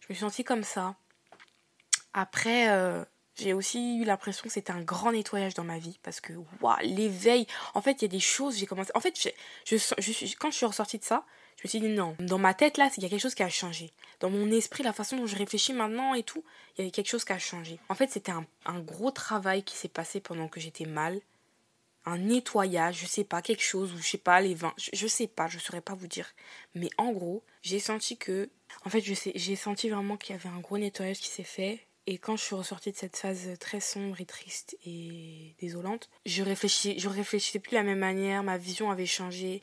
Je 0.00 0.06
me 0.08 0.14
suis 0.14 0.20
sentie 0.20 0.44
comme 0.44 0.64
ça. 0.64 0.96
Après, 2.14 2.68
euh, 2.70 3.04
j'ai 3.34 3.52
aussi 3.52 3.98
eu 3.98 4.04
l'impression 4.04 4.44
que 4.44 4.50
c'était 4.50 4.72
un 4.72 4.82
grand 4.82 5.12
nettoyage 5.12 5.54
dans 5.54 5.64
ma 5.64 5.78
vie 5.78 5.98
parce 6.02 6.20
que 6.20 6.32
waouh, 6.60 6.76
l'éveil. 6.82 7.46
En 7.74 7.80
fait, 7.80 7.92
il 7.92 8.02
y 8.02 8.04
a 8.04 8.08
des 8.08 8.20
choses, 8.20 8.58
j'ai 8.58 8.66
commencé. 8.66 8.90
En 8.94 9.00
fait, 9.00 9.18
je, 9.66 9.76
je, 9.76 10.36
quand 10.36 10.50
je 10.50 10.56
suis 10.56 10.66
ressortie 10.66 10.98
de 10.98 11.04
ça, 11.04 11.24
je 11.56 11.62
me 11.64 11.68
suis 11.68 11.80
dit 11.80 11.88
non. 11.88 12.16
Dans 12.18 12.38
ma 12.38 12.54
tête, 12.54 12.76
là, 12.76 12.90
il 12.96 13.02
y 13.02 13.06
a 13.06 13.08
quelque 13.08 13.20
chose 13.20 13.34
qui 13.34 13.42
a 13.42 13.48
changé. 13.48 13.92
Dans 14.20 14.30
mon 14.30 14.50
esprit, 14.50 14.82
la 14.82 14.92
façon 14.92 15.16
dont 15.16 15.26
je 15.26 15.36
réfléchis 15.36 15.72
maintenant 15.72 16.14
et 16.14 16.22
tout, 16.22 16.44
il 16.74 16.80
y 16.80 16.82
avait 16.82 16.90
quelque 16.90 17.08
chose 17.08 17.24
qui 17.24 17.32
a 17.32 17.38
changé. 17.38 17.78
En 17.88 17.94
fait, 17.94 18.10
c'était 18.10 18.32
un, 18.32 18.46
un 18.66 18.80
gros 18.80 19.10
travail 19.10 19.62
qui 19.62 19.76
s'est 19.76 19.88
passé 19.88 20.20
pendant 20.20 20.48
que 20.48 20.60
j'étais 20.60 20.86
mal 20.86 21.20
un 22.04 22.18
nettoyage, 22.18 22.98
je 23.00 23.06
sais 23.06 23.24
pas, 23.24 23.42
quelque 23.42 23.62
chose, 23.62 23.92
ou 23.92 23.98
je 23.98 24.02
sais 24.02 24.18
pas, 24.18 24.40
les 24.40 24.54
vins, 24.54 24.74
je, 24.76 24.90
je 24.92 25.06
sais 25.06 25.28
pas, 25.28 25.46
je 25.46 25.58
saurais 25.58 25.80
pas 25.80 25.94
vous 25.94 26.08
dire. 26.08 26.32
Mais 26.74 26.90
en 26.98 27.12
gros, 27.12 27.44
j'ai 27.62 27.78
senti 27.78 28.16
que, 28.16 28.50
en 28.84 28.90
fait, 28.90 29.00
je 29.00 29.14
j'ai 29.34 29.56
senti 29.56 29.88
vraiment 29.88 30.16
qu'il 30.16 30.34
y 30.34 30.38
avait 30.38 30.48
un 30.48 30.60
gros 30.60 30.78
nettoyage 30.78 31.18
qui 31.18 31.28
s'est 31.28 31.44
fait 31.44 31.86
et 32.06 32.18
quand 32.18 32.36
je 32.36 32.42
suis 32.42 32.54
ressortie 32.54 32.90
de 32.90 32.96
cette 32.96 33.16
phase 33.16 33.48
très 33.60 33.80
sombre 33.80 34.20
et 34.20 34.26
triste 34.26 34.76
et 34.84 35.54
désolante, 35.60 36.10
je 36.26 36.42
réfléchissais, 36.42 36.98
je 36.98 37.08
réfléchissais 37.08 37.60
plus 37.60 37.70
de 37.70 37.76
la 37.76 37.84
même 37.84 38.00
manière, 38.00 38.42
ma 38.42 38.58
vision 38.58 38.90
avait 38.90 39.06
changé 39.06 39.62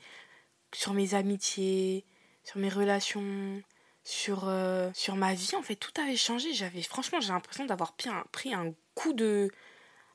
sur 0.73 0.93
mes 0.93 1.15
amitiés, 1.15 2.06
sur 2.43 2.60
mes 2.60 2.69
relations, 2.69 3.62
sur, 4.04 4.47
euh, 4.47 4.89
sur 4.93 5.15
ma 5.15 5.34
vie. 5.34 5.52
En 5.56 5.62
fait, 5.62 5.75
tout 5.75 5.91
avait 5.99 6.15
changé. 6.15 6.54
J'avais, 6.54 6.82
franchement, 6.82 7.19
j'ai 7.19 7.34
l'impression 7.34 7.65
d'avoir 7.65 7.93
pris 7.93 8.54
un, 8.54 8.73
coup 8.95 9.13
de, 9.13 9.49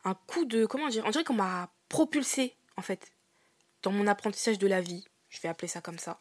un 0.05 0.15
coup 0.15 0.45
de, 0.47 0.65
comment 0.65 0.89
dire, 0.89 1.05
on 1.07 1.11
dirait 1.11 1.25
qu'on 1.25 1.35
m'a 1.35 1.71
propulsé, 1.89 2.57
en 2.77 2.83
fait, 2.83 3.13
dans 3.83 3.93
mon 3.93 4.07
apprentissage 4.07 4.59
de 4.59 4.67
la 4.67 4.81
vie. 4.81 5.05
Je 5.29 5.41
vais 5.41 5.49
appeler 5.49 5.69
ça 5.69 5.81
comme 5.81 5.99
ça. 5.99 6.21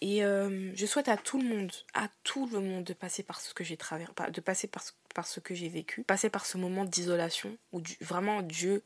Et 0.00 0.24
euh, 0.24 0.72
je 0.74 0.84
souhaite 0.84 1.06
à 1.08 1.16
tout 1.16 1.38
le 1.38 1.44
monde, 1.44 1.70
à 1.94 2.08
tout 2.24 2.48
le 2.48 2.58
monde 2.58 2.82
de 2.82 2.92
passer 2.92 3.22
par 3.22 3.40
ce 3.40 3.54
que 3.54 3.62
j'ai 3.62 3.76
traversé, 3.76 4.12
de 4.32 4.40
passer 4.40 4.66
par 4.66 4.82
ce, 4.82 4.90
par 5.12 5.26
ce 5.26 5.40
que 5.40 5.54
j'ai 5.54 5.68
vécu, 5.68 6.02
passer 6.02 6.30
par 6.30 6.46
ce 6.46 6.58
moment 6.58 6.84
d'isolation 6.84 7.56
où 7.72 7.80
vraiment 8.00 8.42
Dieu 8.42 8.82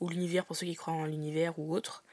ou 0.00 0.08
l'univers, 0.08 0.44
pour 0.44 0.56
ceux 0.56 0.66
qui 0.66 0.74
croient 0.74 0.94
en 0.94 1.06
l'univers 1.06 1.58
ou 1.58 1.74
autre, 1.74 2.04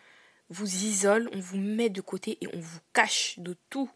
vous 0.50 0.86
isole, 0.86 1.30
on 1.34 1.40
vous 1.40 1.58
met 1.58 1.90
de 1.90 2.02
côté 2.02 2.38
et 2.42 2.48
on 2.54 2.60
vous 2.60 2.80
cache 2.94 3.40
de 3.40 3.56
tout, 3.70 3.90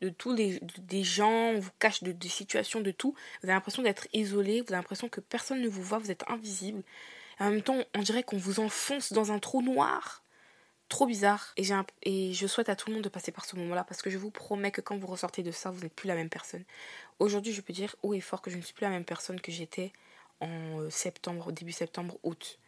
de 0.00 0.08
tous 0.08 0.34
les 0.34 0.60
des 0.78 1.04
gens, 1.04 1.50
on 1.50 1.60
vous 1.60 1.70
cache 1.78 2.02
de, 2.02 2.12
des 2.12 2.28
situations, 2.28 2.80
de 2.80 2.90
tout. 2.90 3.12
Vous 3.42 3.48
avez 3.48 3.54
l'impression 3.54 3.82
d'être 3.82 4.08
isolé, 4.12 4.60
vous 4.60 4.68
avez 4.68 4.76
l'impression 4.76 5.08
que 5.08 5.20
personne 5.20 5.60
ne 5.60 5.68
vous 5.68 5.82
voit, 5.82 5.98
vous 5.98 6.10
êtes 6.10 6.24
invisible. 6.28 6.82
En 7.38 7.50
même 7.50 7.62
temps, 7.62 7.78
on 7.94 8.00
dirait 8.00 8.22
qu'on 8.22 8.36
vous 8.36 8.60
enfonce 8.60 9.12
dans 9.12 9.32
un 9.32 9.38
trou 9.38 9.62
noir 9.62 10.22
trop 10.90 11.06
bizarre. 11.06 11.54
Et 12.02 12.34
je 12.34 12.46
souhaite 12.46 12.68
à 12.68 12.76
tout 12.76 12.88
le 12.88 12.94
monde 12.94 13.04
de 13.04 13.08
passer 13.08 13.32
par 13.32 13.46
ce 13.46 13.56
moment-là 13.56 13.84
parce 13.84 14.02
que 14.02 14.10
je 14.10 14.18
vous 14.18 14.30
promets 14.30 14.70
que 14.70 14.82
quand 14.82 14.98
vous 14.98 15.06
ressortez 15.06 15.42
de 15.42 15.50
ça, 15.50 15.70
vous 15.70 15.80
n'êtes 15.80 15.94
plus 15.94 16.08
la 16.08 16.14
même 16.14 16.28
personne. 16.28 16.64
Aujourd'hui, 17.20 17.52
je 17.52 17.60
peux 17.60 17.74
dire 17.74 17.94
haut 18.02 18.14
et 18.14 18.20
fort 18.20 18.40
que 18.40 18.50
je 18.50 18.56
ne 18.56 18.62
suis 18.62 18.72
plus 18.72 18.84
la 18.84 18.90
même 18.90 19.04
personne 19.04 19.42
que 19.42 19.52
j'étais 19.52 19.92
en 20.40 20.80
euh, 20.80 20.88
septembre, 20.88 21.52
début 21.52 21.70
septembre, 21.70 22.18
août. 22.22 22.58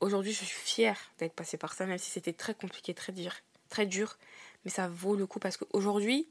Aujourd'hui, 0.00 0.32
je 0.32 0.44
suis 0.44 0.60
fière 0.60 0.98
d'être 1.18 1.34
passée 1.34 1.56
par 1.56 1.72
ça, 1.72 1.86
même 1.86 1.98
si 1.98 2.10
c'était 2.10 2.32
très 2.32 2.52
compliqué, 2.52 2.94
très 2.94 3.12
dur, 3.12 3.32
très 3.68 3.86
dur. 3.86 4.18
Mais 4.64 4.72
ça 4.72 4.88
vaut 4.88 5.14
le 5.14 5.24
coup 5.24 5.38
parce 5.38 5.56
qu'aujourd'hui, 5.56 6.26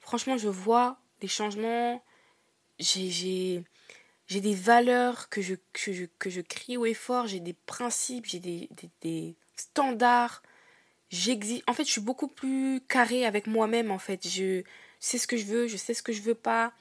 franchement, 0.00 0.38
je 0.38 0.48
vois 0.48 0.98
des 1.20 1.28
changements. 1.28 2.02
J'ai 2.78 3.62
des 4.30 4.54
valeurs 4.54 5.28
que 5.28 5.42
je, 5.42 5.56
crie 6.40 6.78
haut 6.78 6.86
et 6.86 6.94
fort, 6.94 7.26
j'ai 7.26 7.40
des 7.40 7.52
principes, 7.52 8.24
j'ai 8.24 8.40
des, 8.40 8.66
des, 8.70 8.90
des, 9.02 9.34
standards. 9.56 10.42
En 11.66 11.74
fait, 11.74 11.84
je 11.84 11.90
suis 11.90 12.00
beaucoup 12.00 12.28
plus 12.28 12.80
carré 12.88 13.26
avec 13.26 13.46
moi-même. 13.46 13.90
En 13.90 13.98
fait, 13.98 14.26
je 14.26 14.62
sais 15.00 15.18
ce 15.18 15.26
que 15.26 15.36
je 15.36 15.44
veux, 15.44 15.66
je 15.66 15.76
sais 15.76 15.94
ce 15.94 16.02
que 16.02 16.12
je 16.12 16.22
veux 16.22 16.34
pas. 16.34 16.72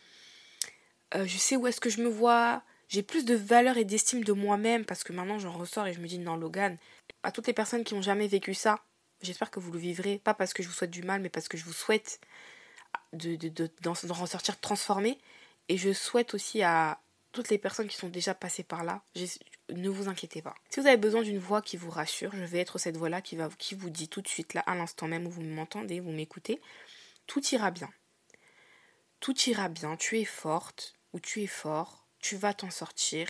Euh, 1.15 1.25
je 1.25 1.37
sais 1.37 1.55
où 1.55 1.67
est-ce 1.67 1.79
que 1.79 1.89
je 1.89 2.01
me 2.01 2.09
vois. 2.09 2.63
J'ai 2.89 3.03
plus 3.03 3.25
de 3.25 3.35
valeur 3.35 3.77
et 3.77 3.85
d'estime 3.85 4.23
de 4.23 4.33
moi-même 4.33 4.85
parce 4.85 5.03
que 5.03 5.13
maintenant 5.13 5.39
j'en 5.39 5.51
ressors 5.51 5.87
et 5.87 5.93
je 5.93 5.99
me 5.99 6.07
dis 6.07 6.19
non 6.19 6.37
Logan. 6.37 6.77
À 7.23 7.31
toutes 7.31 7.47
les 7.47 7.53
personnes 7.53 7.83
qui 7.83 7.95
n'ont 7.95 8.01
jamais 8.01 8.27
vécu 8.27 8.53
ça, 8.53 8.79
j'espère 9.21 9.51
que 9.51 9.59
vous 9.59 9.71
le 9.71 9.79
vivrez. 9.79 10.19
Pas 10.23 10.33
parce 10.33 10.53
que 10.53 10.63
je 10.63 10.67
vous 10.67 10.73
souhaite 10.73 10.91
du 10.91 11.03
mal, 11.03 11.21
mais 11.21 11.29
parce 11.29 11.47
que 11.47 11.57
je 11.57 11.65
vous 11.65 11.73
souhaite 11.73 12.19
de, 13.13 13.35
de, 13.35 13.49
de, 13.49 13.69
d'en 13.81 13.93
ressortir 13.93 14.59
transformé. 14.59 15.17
Et 15.69 15.77
je 15.77 15.91
souhaite 15.91 16.33
aussi 16.33 16.61
à 16.61 16.99
toutes 17.33 17.49
les 17.49 17.57
personnes 17.57 17.87
qui 17.87 17.97
sont 17.97 18.07
déjà 18.09 18.33
passées 18.33 18.63
par 18.63 18.83
là, 18.83 19.01
ne 19.69 19.89
vous 19.89 20.07
inquiétez 20.07 20.41
pas. 20.41 20.55
Si 20.69 20.79
vous 20.79 20.87
avez 20.87 20.97
besoin 20.97 21.21
d'une 21.21 21.39
voix 21.39 21.61
qui 21.61 21.77
vous 21.77 21.89
rassure, 21.89 22.31
je 22.33 22.43
vais 22.43 22.59
être 22.59 22.77
cette 22.79 22.97
voix-là 22.97 23.21
qui, 23.21 23.37
qui 23.57 23.75
vous 23.75 23.89
dit 23.89 24.07
tout 24.07 24.21
de 24.21 24.27
suite, 24.27 24.53
là, 24.53 24.61
à 24.61 24.75
l'instant 24.75 25.07
même 25.07 25.27
où 25.27 25.29
vous 25.29 25.43
m'entendez, 25.43 25.99
vous 25.99 26.11
m'écoutez, 26.11 26.59
tout 27.27 27.45
ira 27.53 27.69
bien. 27.69 27.89
Tout 29.19 29.35
ira 29.49 29.67
bien, 29.67 29.95
tu 29.97 30.19
es 30.19 30.25
forte 30.25 30.95
ou 31.13 31.19
tu 31.19 31.41
es 31.41 31.47
fort, 31.47 32.05
tu 32.19 32.35
vas 32.35 32.53
t'en 32.53 32.69
sortir. 32.69 33.27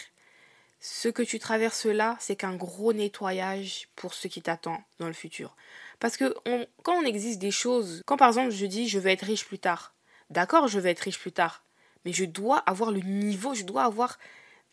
Ce 0.80 1.08
que 1.08 1.24
tu 1.24 1.40
traverses 1.40 1.86
là, 1.86 2.18
c'est 2.20 2.36
qu'un 2.36 2.56
gros 2.56 2.94
nettoyage 2.94 3.88
pour 3.96 4.14
ce 4.14 4.28
qui 4.28 4.42
t'attend 4.42 4.84
dans 5.00 5.08
le 5.08 5.14
futur. 5.14 5.56
Parce 6.00 6.18
que 6.18 6.36
quand 6.84 6.94
on 6.94 7.06
existe 7.06 7.40
des 7.40 7.52
choses, 7.52 8.04
quand 8.06 8.18
par 8.18 8.28
exemple 8.28 8.52
je 8.52 8.66
dis 8.66 8.88
je 8.88 9.00
vais 9.00 9.14
être 9.14 9.26
riche 9.26 9.46
plus 9.46 9.60
tard, 9.60 9.96
d'accord, 10.30 10.68
je 10.68 10.80
vais 10.80 10.92
être 10.92 11.00
riche 11.00 11.20
plus 11.20 11.32
tard, 11.32 11.64
mais 12.06 12.14
je 12.14 12.26
dois 12.26 12.60
avoir 12.60 12.92
le 12.92 13.00
niveau, 13.00 13.56
je 13.56 13.64
dois 13.64 13.86
avoir 13.86 14.20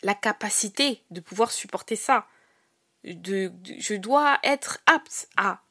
la 0.03 0.14
capacité 0.14 1.03
de 1.11 1.20
pouvoir 1.20 1.53
supporter 1.53 1.96
ça. 1.96 2.27
Je 3.05 3.94
dois 3.94 4.38
être 4.42 4.81
apte 4.87 5.29
à 5.37 5.62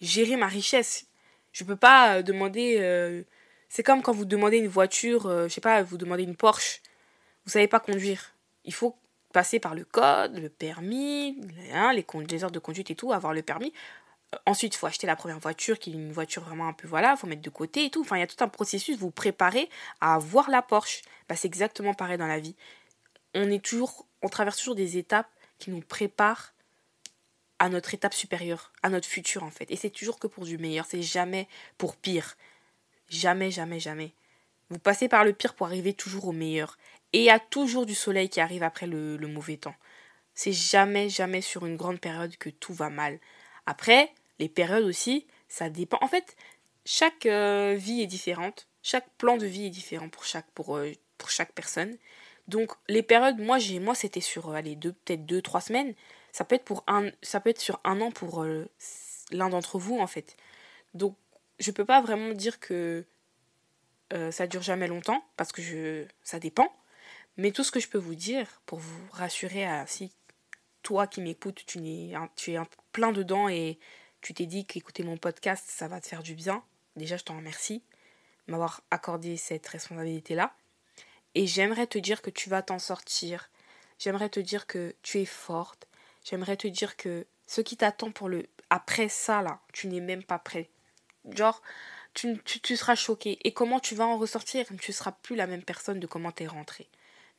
gérer 0.00 0.36
ma 0.36 0.46
richesse. 0.46 1.06
Je 1.52 1.64
ne 1.64 1.68
peux 1.68 1.76
pas 1.76 2.16
euh, 2.16 2.22
demander. 2.22 2.76
Euh, 2.80 3.22
c'est 3.68 3.82
comme 3.82 4.02
quand 4.02 4.12
vous 4.12 4.24
demandez 4.24 4.58
une 4.58 4.68
voiture, 4.68 5.26
euh, 5.26 5.48
je 5.48 5.54
sais 5.54 5.60
pas, 5.60 5.82
vous 5.82 5.98
demandez 5.98 6.22
une 6.22 6.36
Porsche. 6.36 6.82
Vous 7.44 7.52
savez 7.52 7.68
pas 7.68 7.80
conduire. 7.80 8.34
Il 8.64 8.74
faut 8.74 8.96
passer 9.32 9.60
par 9.60 9.74
le 9.74 9.84
code, 9.84 10.38
le 10.38 10.48
permis, 10.48 11.38
hein, 11.72 11.92
les, 11.92 12.44
heures 12.44 12.50
de 12.50 12.58
conduite 12.58 12.90
et 12.90 12.94
tout, 12.94 13.12
avoir 13.12 13.32
le 13.32 13.42
permis. 13.42 13.72
Ensuite, 14.44 14.74
il 14.74 14.78
faut 14.78 14.86
acheter 14.86 15.06
la 15.06 15.16
première 15.16 15.38
voiture, 15.38 15.78
qui 15.78 15.90
est 15.90 15.94
une 15.94 16.12
voiture 16.12 16.42
vraiment 16.42 16.66
un 16.66 16.72
peu, 16.72 16.88
voilà, 16.88 17.12
il 17.12 17.16
faut 17.16 17.26
mettre 17.26 17.42
de 17.42 17.50
côté 17.50 17.84
et 17.84 17.90
tout. 17.90 18.00
Enfin, 18.00 18.16
il 18.16 18.20
y 18.20 18.22
a 18.22 18.26
tout 18.26 18.42
un 18.42 18.48
processus, 18.48 18.98
vous 18.98 19.10
préparez 19.10 19.68
à 20.00 20.14
avoir 20.14 20.50
la 20.50 20.62
Porsche. 20.62 21.02
Bah, 21.28 21.36
c'est 21.36 21.46
exactement 21.46 21.94
pareil 21.94 22.18
dans 22.18 22.26
la 22.26 22.40
vie 22.40 22.56
on 23.36 23.50
est 23.50 23.64
toujours, 23.64 24.06
on 24.22 24.28
traverse 24.28 24.58
toujours 24.58 24.74
des 24.74 24.96
étapes 24.96 25.28
qui 25.58 25.70
nous 25.70 25.80
préparent 25.80 26.52
à 27.58 27.68
notre 27.68 27.94
étape 27.94 28.14
supérieure, 28.14 28.72
à 28.82 28.88
notre 28.88 29.06
futur 29.06 29.42
en 29.42 29.50
fait. 29.50 29.70
Et 29.70 29.76
c'est 29.76 29.90
toujours 29.90 30.18
que 30.18 30.26
pour 30.26 30.44
du 30.44 30.58
meilleur, 30.58 30.86
c'est 30.86 31.02
jamais 31.02 31.48
pour 31.78 31.96
pire. 31.96 32.36
Jamais, 33.08 33.50
jamais, 33.50 33.80
jamais. 33.80 34.12
Vous 34.70 34.78
passez 34.78 35.08
par 35.08 35.24
le 35.24 35.32
pire 35.32 35.54
pour 35.54 35.66
arriver 35.66 35.94
toujours 35.94 36.26
au 36.26 36.32
meilleur. 36.32 36.76
Et 37.12 37.20
il 37.20 37.24
y 37.24 37.30
a 37.30 37.38
toujours 37.38 37.86
du 37.86 37.94
soleil 37.94 38.28
qui 38.28 38.40
arrive 38.40 38.62
après 38.62 38.86
le, 38.86 39.18
mauvais 39.26 39.56
temps. 39.56 39.76
C'est 40.34 40.52
jamais, 40.52 41.08
jamais 41.08 41.40
sur 41.40 41.66
une 41.66 41.76
grande 41.76 42.00
période 42.00 42.36
que 42.36 42.50
tout 42.50 42.74
va 42.74 42.90
mal. 42.90 43.18
Après, 43.64 44.12
les 44.38 44.48
périodes 44.48 44.84
aussi, 44.84 45.26
ça 45.48 45.70
dépend. 45.70 45.98
En 46.02 46.08
fait, 46.08 46.36
chaque 46.84 47.26
euh, 47.26 47.74
vie 47.78 48.02
est 48.02 48.06
différente. 48.06 48.68
Chaque 48.82 49.08
plan 49.18 49.36
de 49.36 49.46
vie 49.46 49.66
est 49.66 49.70
différent 49.70 50.08
pour 50.08 50.24
chaque, 50.24 50.50
pour, 50.52 50.76
euh, 50.76 50.92
pour 51.16 51.30
chaque 51.30 51.52
personne. 51.52 51.96
Donc 52.48 52.72
les 52.88 53.02
périodes, 53.02 53.40
moi 53.40 53.58
j'ai 53.58 53.80
moi 53.80 53.96
c'était 53.96 54.20
sur 54.20 54.50
euh, 54.50 54.54
allez, 54.54 54.76
deux 54.76 54.92
peut-être 54.92 55.26
deux 55.26 55.42
trois 55.42 55.60
semaines. 55.60 55.94
Ça 56.32 56.44
peut 56.44 56.54
être 56.54 56.64
pour 56.64 56.84
un 56.86 57.10
ça 57.22 57.40
peut 57.40 57.50
être 57.50 57.60
sur 57.60 57.80
un 57.82 58.00
an 58.00 58.12
pour 58.12 58.44
l'un 59.32 59.48
d'entre 59.48 59.78
vous 59.78 59.98
en 59.98 60.06
fait. 60.06 60.36
Donc 60.94 61.16
je 61.58 61.70
peux 61.70 61.84
pas 61.84 62.00
vraiment 62.00 62.32
dire 62.32 62.60
que 62.60 63.04
euh, 64.12 64.30
ça 64.30 64.46
dure 64.46 64.62
jamais 64.62 64.88
longtemps 64.88 65.24
parce 65.36 65.52
que 65.52 66.06
ça 66.22 66.38
dépend. 66.38 66.72
Mais 67.36 67.50
tout 67.52 67.64
ce 67.64 67.72
que 67.72 67.80
je 67.80 67.88
peux 67.88 67.98
vous 67.98 68.14
dire 68.14 68.60
pour 68.66 68.78
vous 68.78 69.08
rassurer 69.12 69.64
à 69.64 69.86
si 69.86 70.12
toi 70.82 71.06
qui 71.06 71.20
m'écoutes, 71.20 71.64
tu 71.66 71.80
tu 72.36 72.52
es 72.52 72.58
plein 72.92 73.12
dedans 73.12 73.48
et 73.48 73.78
tu 74.20 74.32
t'es 74.34 74.46
dit 74.46 74.64
qu'écouter 74.64 75.02
mon 75.02 75.16
podcast 75.16 75.64
ça 75.68 75.88
va 75.88 76.00
te 76.00 76.06
faire 76.06 76.22
du 76.22 76.34
bien. 76.34 76.62
Déjà 76.94 77.16
je 77.16 77.24
t'en 77.24 77.36
remercie 77.36 77.82
m'avoir 78.46 78.82
accordé 78.90 79.36
cette 79.36 79.66
responsabilité 79.66 80.34
là. 80.34 80.54
Et 81.34 81.46
j'aimerais 81.46 81.86
te 81.86 81.98
dire 81.98 82.22
que 82.22 82.30
tu 82.30 82.48
vas 82.48 82.62
t'en 82.62 82.78
sortir. 82.78 83.50
J'aimerais 83.98 84.28
te 84.30 84.40
dire 84.40 84.66
que 84.66 84.94
tu 85.02 85.18
es 85.18 85.26
forte. 85.26 85.86
J'aimerais 86.24 86.56
te 86.56 86.68
dire 86.68 86.96
que 86.96 87.26
ce 87.46 87.60
qui 87.60 87.76
t'attend 87.76 88.10
pour 88.10 88.28
le 88.28 88.46
après 88.70 89.08
ça 89.08 89.42
là, 89.42 89.60
tu 89.72 89.86
n'es 89.88 90.00
même 90.00 90.24
pas 90.24 90.38
prêt. 90.38 90.70
Genre, 91.30 91.62
tu, 92.14 92.38
tu, 92.44 92.76
seras 92.76 92.94
choqué. 92.94 93.38
Et 93.44 93.52
comment 93.52 93.80
tu 93.80 93.94
vas 93.94 94.06
en 94.06 94.18
ressortir? 94.18 94.66
Tu 94.66 94.90
ne 94.90 94.94
seras 94.94 95.12
plus 95.12 95.36
la 95.36 95.46
même 95.46 95.62
personne 95.62 96.00
de 96.00 96.06
comment 96.06 96.32
tu 96.32 96.44
es 96.44 96.46
rentré. 96.46 96.88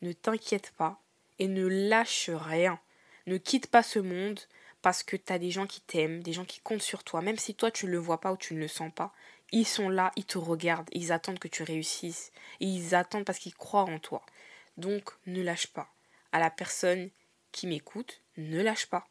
ne 0.02 0.14
t'inquiète 0.14 0.72
pas 0.78 1.00
et 1.40 1.48
ne 1.48 1.66
lâche 1.66 2.30
rien. 2.30 2.80
Ne 3.26 3.38
quitte 3.38 3.68
pas 3.68 3.84
ce 3.84 4.00
monde 4.00 4.40
parce 4.82 5.04
que 5.04 5.16
tu 5.16 5.34
as 5.34 5.40
des 5.40 5.52
gens 5.52 5.68
qui 5.68 5.82
t'aiment, 5.82 6.22
des 6.22 6.34
gens 6.34 6.46
qui 6.46 6.60
comptent 6.60 6.82
sur 6.82 7.04
toi, 7.04 7.22
même 7.22 7.38
si 7.38 7.56
toi 7.56 7.72
tu 7.72 7.88
ne 7.88 7.92
le 7.92 7.98
vois 7.98 8.22
pas 8.22 8.32
ou 8.32 8.38
tu 8.38 8.54
ne 8.54 8.60
le 8.60 8.68
sens 8.68 8.92
pas. 8.94 9.14
Ils 9.52 9.68
sont 9.68 9.90
là, 9.90 10.12
ils 10.16 10.26
te 10.26 10.38
regardent, 10.38 10.90
ils 10.92 11.12
attendent 11.12 11.40
que 11.40 11.48
tu 11.48 11.64
réussisses. 11.64 12.32
Et 12.60 12.66
ils 12.66 12.96
attendent 12.96 13.26
parce 13.26 13.40
qu'ils 13.40 13.56
croient 13.56 13.84
en 13.84 14.00
toi. 14.00 14.26
Donc 14.78 15.10
ne 15.26 15.42
lâche 15.42 15.68
pas. 15.68 15.90
À 16.32 16.40
la 16.40 16.50
personne 16.50 17.10
qui 17.52 17.68
m'écoute, 17.68 18.22
ne 18.38 18.62
lâche 18.62 18.86
pas. 18.86 19.08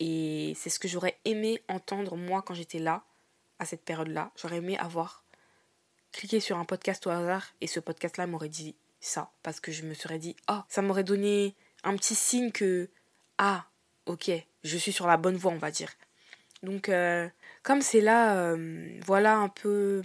Et 0.00 0.52
c'est 0.56 0.70
ce 0.70 0.78
que 0.78 0.88
j'aurais 0.88 1.18
aimé 1.24 1.60
entendre 1.68 2.16
moi 2.16 2.42
quand 2.42 2.54
j'étais 2.54 2.78
là, 2.78 3.02
à 3.58 3.64
cette 3.64 3.84
période-là. 3.84 4.30
J'aurais 4.36 4.56
aimé 4.56 4.76
avoir 4.78 5.24
cliqué 6.12 6.40
sur 6.40 6.58
un 6.58 6.64
podcast 6.64 7.06
au 7.06 7.10
hasard 7.10 7.46
et 7.60 7.66
ce 7.66 7.80
podcast-là 7.80 8.26
m'aurait 8.26 8.48
dit 8.48 8.74
ça. 9.00 9.30
Parce 9.42 9.60
que 9.60 9.72
je 9.72 9.84
me 9.84 9.94
serais 9.94 10.18
dit, 10.18 10.36
ah, 10.46 10.64
ça 10.68 10.82
m'aurait 10.82 11.04
donné 11.04 11.54
un 11.84 11.96
petit 11.96 12.14
signe 12.14 12.50
que, 12.50 12.88
ah, 13.38 13.66
ok, 14.06 14.30
je 14.64 14.76
suis 14.76 14.92
sur 14.92 15.06
la 15.06 15.16
bonne 15.16 15.36
voie, 15.36 15.52
on 15.52 15.58
va 15.58 15.70
dire. 15.70 15.90
Donc, 16.62 16.88
euh, 16.88 17.28
comme 17.62 17.82
c'est 17.82 18.00
là, 18.00 18.36
euh, 18.36 18.98
voilà 19.04 19.36
un 19.36 19.48
peu 19.48 20.02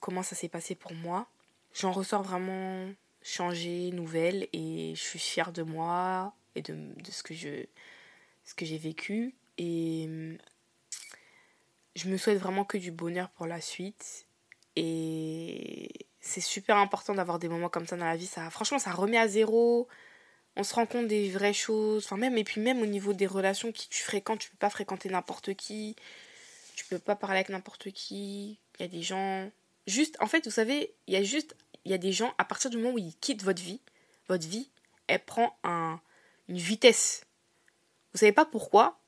comment 0.00 0.22
ça 0.22 0.34
s'est 0.34 0.48
passé 0.48 0.74
pour 0.74 0.94
moi. 0.94 1.26
J'en 1.74 1.92
ressors 1.92 2.22
vraiment 2.22 2.88
changée, 3.22 3.90
nouvelle, 3.90 4.48
et 4.52 4.94
je 4.94 5.00
suis 5.00 5.18
fière 5.18 5.52
de 5.52 5.62
moi 5.62 6.34
et 6.54 6.62
de, 6.62 6.74
de 6.74 7.10
ce 7.10 7.22
que 7.22 7.34
ce 7.34 8.54
que 8.54 8.64
j'ai 8.64 8.78
vécu. 8.78 9.34
Et 9.58 10.08
je 11.96 12.08
me 12.08 12.16
souhaite 12.16 12.38
vraiment 12.38 12.64
que 12.64 12.78
du 12.78 12.90
bonheur 12.90 13.30
pour 13.30 13.46
la 13.46 13.60
suite. 13.60 14.26
Et 14.76 16.06
c'est 16.20 16.40
super 16.40 16.76
important 16.76 17.14
d'avoir 17.14 17.38
des 17.38 17.48
moments 17.48 17.68
comme 17.68 17.86
ça 17.86 17.96
dans 17.96 18.04
la 18.04 18.16
vie. 18.16 18.26
Ça, 18.26 18.50
franchement, 18.50 18.78
ça 18.78 18.92
remet 18.92 19.18
à 19.18 19.28
zéro 19.28 19.88
on 20.56 20.62
se 20.62 20.74
rend 20.74 20.86
compte 20.86 21.08
des 21.08 21.30
vraies 21.30 21.52
choses. 21.52 22.04
Enfin, 22.04 22.16
même, 22.16 22.38
et 22.38 22.44
puis 22.44 22.60
même 22.60 22.80
au 22.80 22.86
niveau 22.86 23.12
des 23.12 23.26
relations 23.26 23.72
qui 23.72 23.88
tu 23.88 24.02
fréquentes, 24.02 24.40
tu 24.40 24.50
peux 24.50 24.56
pas 24.56 24.70
fréquenter 24.70 25.08
n'importe 25.08 25.54
qui. 25.54 25.96
Tu 26.76 26.84
peux 26.86 26.98
pas 26.98 27.16
parler 27.16 27.36
avec 27.36 27.48
n'importe 27.48 27.90
qui. 27.90 28.58
Il 28.78 28.82
y 28.82 28.84
a 28.84 28.88
des 28.88 29.02
gens. 29.02 29.50
Juste, 29.86 30.16
en 30.20 30.26
fait, 30.26 30.44
vous 30.44 30.52
savez, 30.52 30.94
il 31.06 31.14
y 31.14 31.16
a 31.16 31.22
juste. 31.22 31.56
Il 31.84 31.90
y 31.90 31.94
a 31.94 31.98
des 31.98 32.12
gens, 32.12 32.32
à 32.38 32.44
partir 32.44 32.70
du 32.70 32.78
moment 32.78 32.92
où 32.92 32.98
ils 32.98 33.14
quittent 33.16 33.42
votre 33.42 33.60
vie, 33.60 33.80
votre 34.28 34.46
vie, 34.46 34.70
elle 35.06 35.22
prend 35.22 35.58
un, 35.64 36.00
une 36.48 36.56
vitesse. 36.56 37.26
Vous 38.14 38.20
savez 38.20 38.32
pas 38.32 38.46
pourquoi 38.46 38.98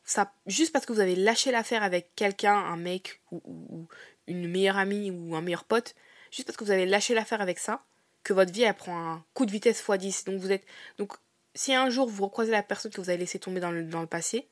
Juste 0.46 0.72
parce 0.72 0.86
que 0.86 0.92
vous 0.92 1.00
avez 1.00 1.16
lâché 1.16 1.50
l'affaire 1.50 1.82
avec 1.82 2.14
quelqu'un, 2.14 2.54
un 2.54 2.76
mec, 2.76 3.20
ou, 3.32 3.86
une 4.26 4.48
meilleure 4.48 4.76
amie, 4.76 5.10
ou 5.10 5.34
un 5.34 5.40
meilleur 5.40 5.64
pote, 5.64 5.94
juste 6.30 6.46
parce 6.46 6.56
que 6.56 6.64
vous 6.64 6.70
avez 6.70 6.86
lâché 6.86 7.14
l'affaire 7.14 7.40
avec 7.40 7.58
ça, 7.58 7.84
que 8.22 8.32
votre 8.32 8.52
vie 8.52 8.62
elle 8.62 8.74
prend 8.74 8.96
un 8.96 9.24
coup 9.34 9.46
de 9.46 9.50
vitesse 9.50 9.80
x 9.80 9.98
10. 9.98 10.24
Donc 10.24 10.40
vous 10.40 10.52
êtes. 10.52 10.64
Donc 10.98 11.12
si 11.54 11.74
un 11.74 11.90
jour 11.90 12.08
vous 12.08 12.24
recroisez 12.24 12.52
la 12.52 12.62
personne 12.62 12.92
que 12.92 13.00
vous 13.00 13.10
avez 13.10 13.18
laissé 13.18 13.38
tomber 13.38 13.60
dans 13.60 13.70
le, 13.70 13.82
dans 13.84 14.00
le 14.00 14.06
passé, 14.06 14.48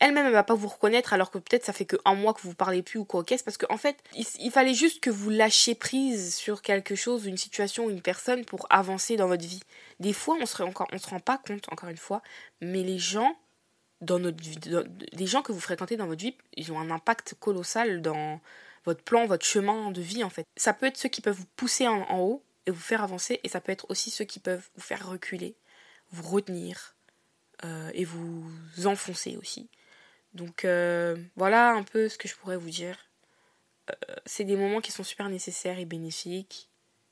elle-même, 0.00 0.26
elle 0.26 0.32
va 0.32 0.42
pas 0.42 0.54
vous 0.54 0.68
reconnaître 0.68 1.12
alors 1.12 1.30
que 1.30 1.38
peut-être 1.38 1.64
ça 1.64 1.72
fait 1.72 1.84
que 1.84 1.96
un 2.04 2.14
mois 2.14 2.34
que 2.34 2.42
vous 2.42 2.54
parlez 2.54 2.82
plus 2.82 2.98
ou 2.98 3.04
quoi 3.04 3.22
qu'est-ce? 3.24 3.44
Parce 3.44 3.56
qu'en 3.56 3.72
en 3.72 3.78
fait, 3.78 3.96
il, 4.14 4.50
fallait 4.50 4.74
juste 4.74 5.00
que 5.00 5.10
vous 5.10 5.30
lâchiez 5.30 5.74
prise 5.74 6.34
sur 6.34 6.62
quelque 6.62 6.96
chose, 6.96 7.26
une 7.26 7.36
situation, 7.36 7.88
une 7.88 8.02
personne 8.02 8.44
pour 8.44 8.66
avancer 8.70 9.16
dans 9.16 9.28
votre 9.28 9.44
vie. 9.44 9.62
Des 10.00 10.12
fois, 10.12 10.36
on 10.40 10.46
se 10.46 10.62
on 10.62 10.98
se 10.98 11.06
rend 11.08 11.20
pas 11.20 11.38
compte, 11.38 11.72
encore 11.72 11.88
une 11.88 11.96
fois, 11.96 12.22
mais 12.60 12.82
les 12.82 12.98
gens 12.98 13.36
dans 14.04 14.18
notre 14.18 14.42
vie, 14.42 14.58
les 15.12 15.26
gens 15.26 15.42
que 15.42 15.52
vous 15.52 15.60
fréquentez 15.60 15.96
dans 15.96 16.06
votre 16.06 16.22
vie, 16.22 16.36
ils 16.56 16.72
ont 16.72 16.78
un 16.78 16.90
impact 16.90 17.34
colossal 17.40 18.02
dans 18.02 18.40
votre 18.84 19.02
plan, 19.02 19.26
votre 19.26 19.44
chemin 19.44 19.90
de 19.90 20.00
vie 20.00 20.24
en 20.24 20.30
fait. 20.30 20.46
Ça 20.56 20.72
peut 20.72 20.86
être 20.86 20.96
ceux 20.96 21.08
qui 21.08 21.20
peuvent 21.20 21.36
vous 21.36 21.46
pousser 21.56 21.86
en, 21.88 22.18
haut 22.18 22.42
et 22.66 22.70
vous 22.70 22.80
faire 22.80 23.02
avancer, 23.02 23.40
et 23.42 23.48
ça 23.48 23.60
peut 23.60 23.72
être 23.72 23.86
aussi 23.90 24.10
ceux 24.10 24.24
qui 24.24 24.40
peuvent 24.40 24.68
vous 24.74 24.82
faire 24.82 25.08
reculer 25.08 25.56
vous 26.10 26.28
retenir 26.28 26.94
euh, 27.64 27.90
et 27.94 28.04
vous 28.04 28.50
enfoncer 28.84 29.36
aussi. 29.36 29.68
Donc 30.32 30.64
euh, 30.64 31.16
voilà 31.36 31.72
un 31.72 31.82
peu 31.82 32.08
ce 32.08 32.18
que 32.18 32.28
je 32.28 32.34
pourrais 32.34 32.56
vous 32.56 32.70
dire. 32.70 32.98
Euh, 33.90 34.14
c'est 34.26 34.44
des 34.44 34.56
moments 34.56 34.80
qui 34.80 34.92
sont 34.92 35.04
super 35.04 35.28
nécessaires 35.28 35.78
et 35.78 35.84
bénéfiques. 35.84 36.70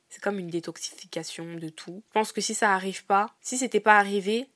C'est 0.09 0.21
comme 0.21 0.39
une 0.39 0.49
détoxification 0.49 1.55
de 1.55 1.69
tout. 1.69 2.03
Je 2.07 2.13
pense 2.13 2.31
que 2.31 2.41
si 2.41 2.53
ça 2.53 2.73
arrive 2.73 3.05
pas, 3.05 3.35
si 3.41 3.57
c'était 3.57 3.79
pas 3.79 3.97
arrivé, 3.97 4.47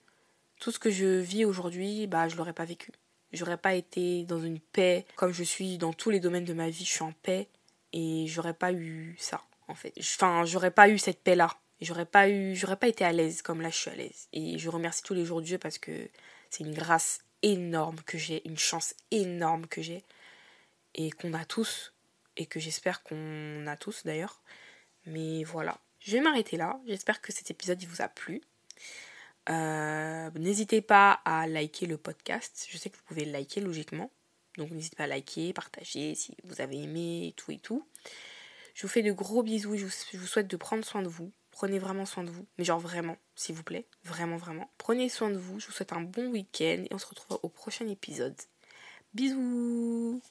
tout 0.59 0.71
ce 0.71 0.79
que 0.79 0.89
je 0.89 1.19
vis 1.19 1.45
aujourd'hui, 1.45 2.07
bah 2.07 2.27
je 2.27 2.35
l'aurais 2.35 2.53
pas 2.53 2.65
vécu. 2.65 2.91
J'aurais 3.33 3.57
pas 3.57 3.75
été 3.75 4.23
dans 4.23 4.39
une 4.39 4.59
paix 4.59 5.05
comme 5.15 5.33
je 5.33 5.43
suis 5.43 5.77
dans 5.77 5.93
tous 5.93 6.09
les 6.09 6.19
domaines 6.19 6.45
de 6.45 6.53
ma 6.53 6.69
vie, 6.69 6.85
je 6.85 6.91
suis 6.91 7.03
en 7.03 7.11
paix 7.11 7.47
et 7.93 8.25
j'aurais 8.27 8.53
pas 8.53 8.71
eu 8.71 9.15
ça 9.19 9.41
en 9.67 9.75
fait. 9.75 9.93
Enfin, 9.99 10.45
j'aurais 10.45 10.71
pas 10.71 10.89
eu 10.89 10.97
cette 10.97 11.21
paix 11.21 11.35
là 11.35 11.57
j'aurais 11.81 12.05
pas 12.05 12.29
eu 12.29 12.55
j'aurais 12.55 12.77
pas 12.77 12.87
été 12.87 13.05
à 13.05 13.11
l'aise 13.11 13.41
comme 13.41 13.61
là 13.61 13.69
je 13.69 13.77
suis 13.77 13.89
à 13.89 13.95
l'aise. 13.95 14.27
Et 14.33 14.57
je 14.57 14.69
remercie 14.69 15.03
tous 15.03 15.13
les 15.13 15.25
jours 15.25 15.41
Dieu 15.41 15.57
parce 15.57 15.77
que 15.77 16.09
c'est 16.49 16.63
une 16.63 16.73
grâce 16.73 17.19
énorme 17.41 17.97
que 18.05 18.17
j'ai 18.17 18.47
une 18.47 18.57
chance 18.57 18.95
énorme 19.11 19.67
que 19.67 19.81
j'ai 19.81 20.03
et 20.95 21.11
qu'on 21.11 21.33
a 21.33 21.45
tous 21.45 21.93
et 22.35 22.45
que 22.45 22.59
j'espère 22.59 23.03
qu'on 23.03 23.65
a 23.67 23.77
tous 23.77 24.03
d'ailleurs. 24.05 24.41
Mais 25.05 25.43
voilà. 25.43 25.79
Je 25.99 26.11
vais 26.11 26.21
m'arrêter 26.21 26.57
là. 26.57 26.79
J'espère 26.85 27.21
que 27.21 27.31
cet 27.31 27.51
épisode 27.51 27.81
il 27.81 27.87
vous 27.87 28.01
a 28.01 28.07
plu 28.07 28.41
euh, 29.49 30.29
n'hésitez 30.35 30.81
pas 30.81 31.21
à 31.25 31.47
liker 31.47 31.85
le 31.85 31.97
podcast 31.97 32.67
je 32.69 32.77
sais 32.77 32.89
que 32.89 32.97
vous 32.97 33.03
pouvez 33.05 33.25
liker 33.25 33.61
logiquement 33.61 34.11
donc 34.57 34.71
n'hésitez 34.71 34.95
pas 34.95 35.05
à 35.05 35.07
liker 35.07 35.53
partager 35.53 36.15
si 36.15 36.35
vous 36.43 36.61
avez 36.61 36.81
aimé 36.81 37.27
et 37.27 37.31
tout 37.33 37.51
et 37.51 37.59
tout 37.59 37.87
je 38.73 38.83
vous 38.83 38.87
fais 38.87 39.03
de 39.03 39.11
gros 39.11 39.43
bisous 39.43 39.77
je 39.77 40.17
vous 40.17 40.27
souhaite 40.27 40.47
de 40.47 40.57
prendre 40.57 40.83
soin 40.83 41.01
de 41.01 41.07
vous 41.07 41.31
Prenez 41.57 41.79
vraiment 41.79 42.05
soin 42.05 42.23
de 42.23 42.29
vous. 42.29 42.45
Mais 42.59 42.63
genre 42.63 42.79
vraiment, 42.79 43.17
s'il 43.33 43.55
vous 43.55 43.63
plaît. 43.63 43.87
Vraiment, 44.03 44.37
vraiment. 44.37 44.69
Prenez 44.77 45.09
soin 45.09 45.31
de 45.31 45.39
vous. 45.39 45.59
Je 45.59 45.65
vous 45.65 45.71
souhaite 45.71 45.91
un 45.91 46.01
bon 46.01 46.27
week-end 46.27 46.83
et 46.83 46.87
on 46.91 46.99
se 46.99 47.07
retrouve 47.07 47.39
au 47.41 47.49
prochain 47.49 47.87
épisode. 47.87 48.35
Bisous 49.15 50.21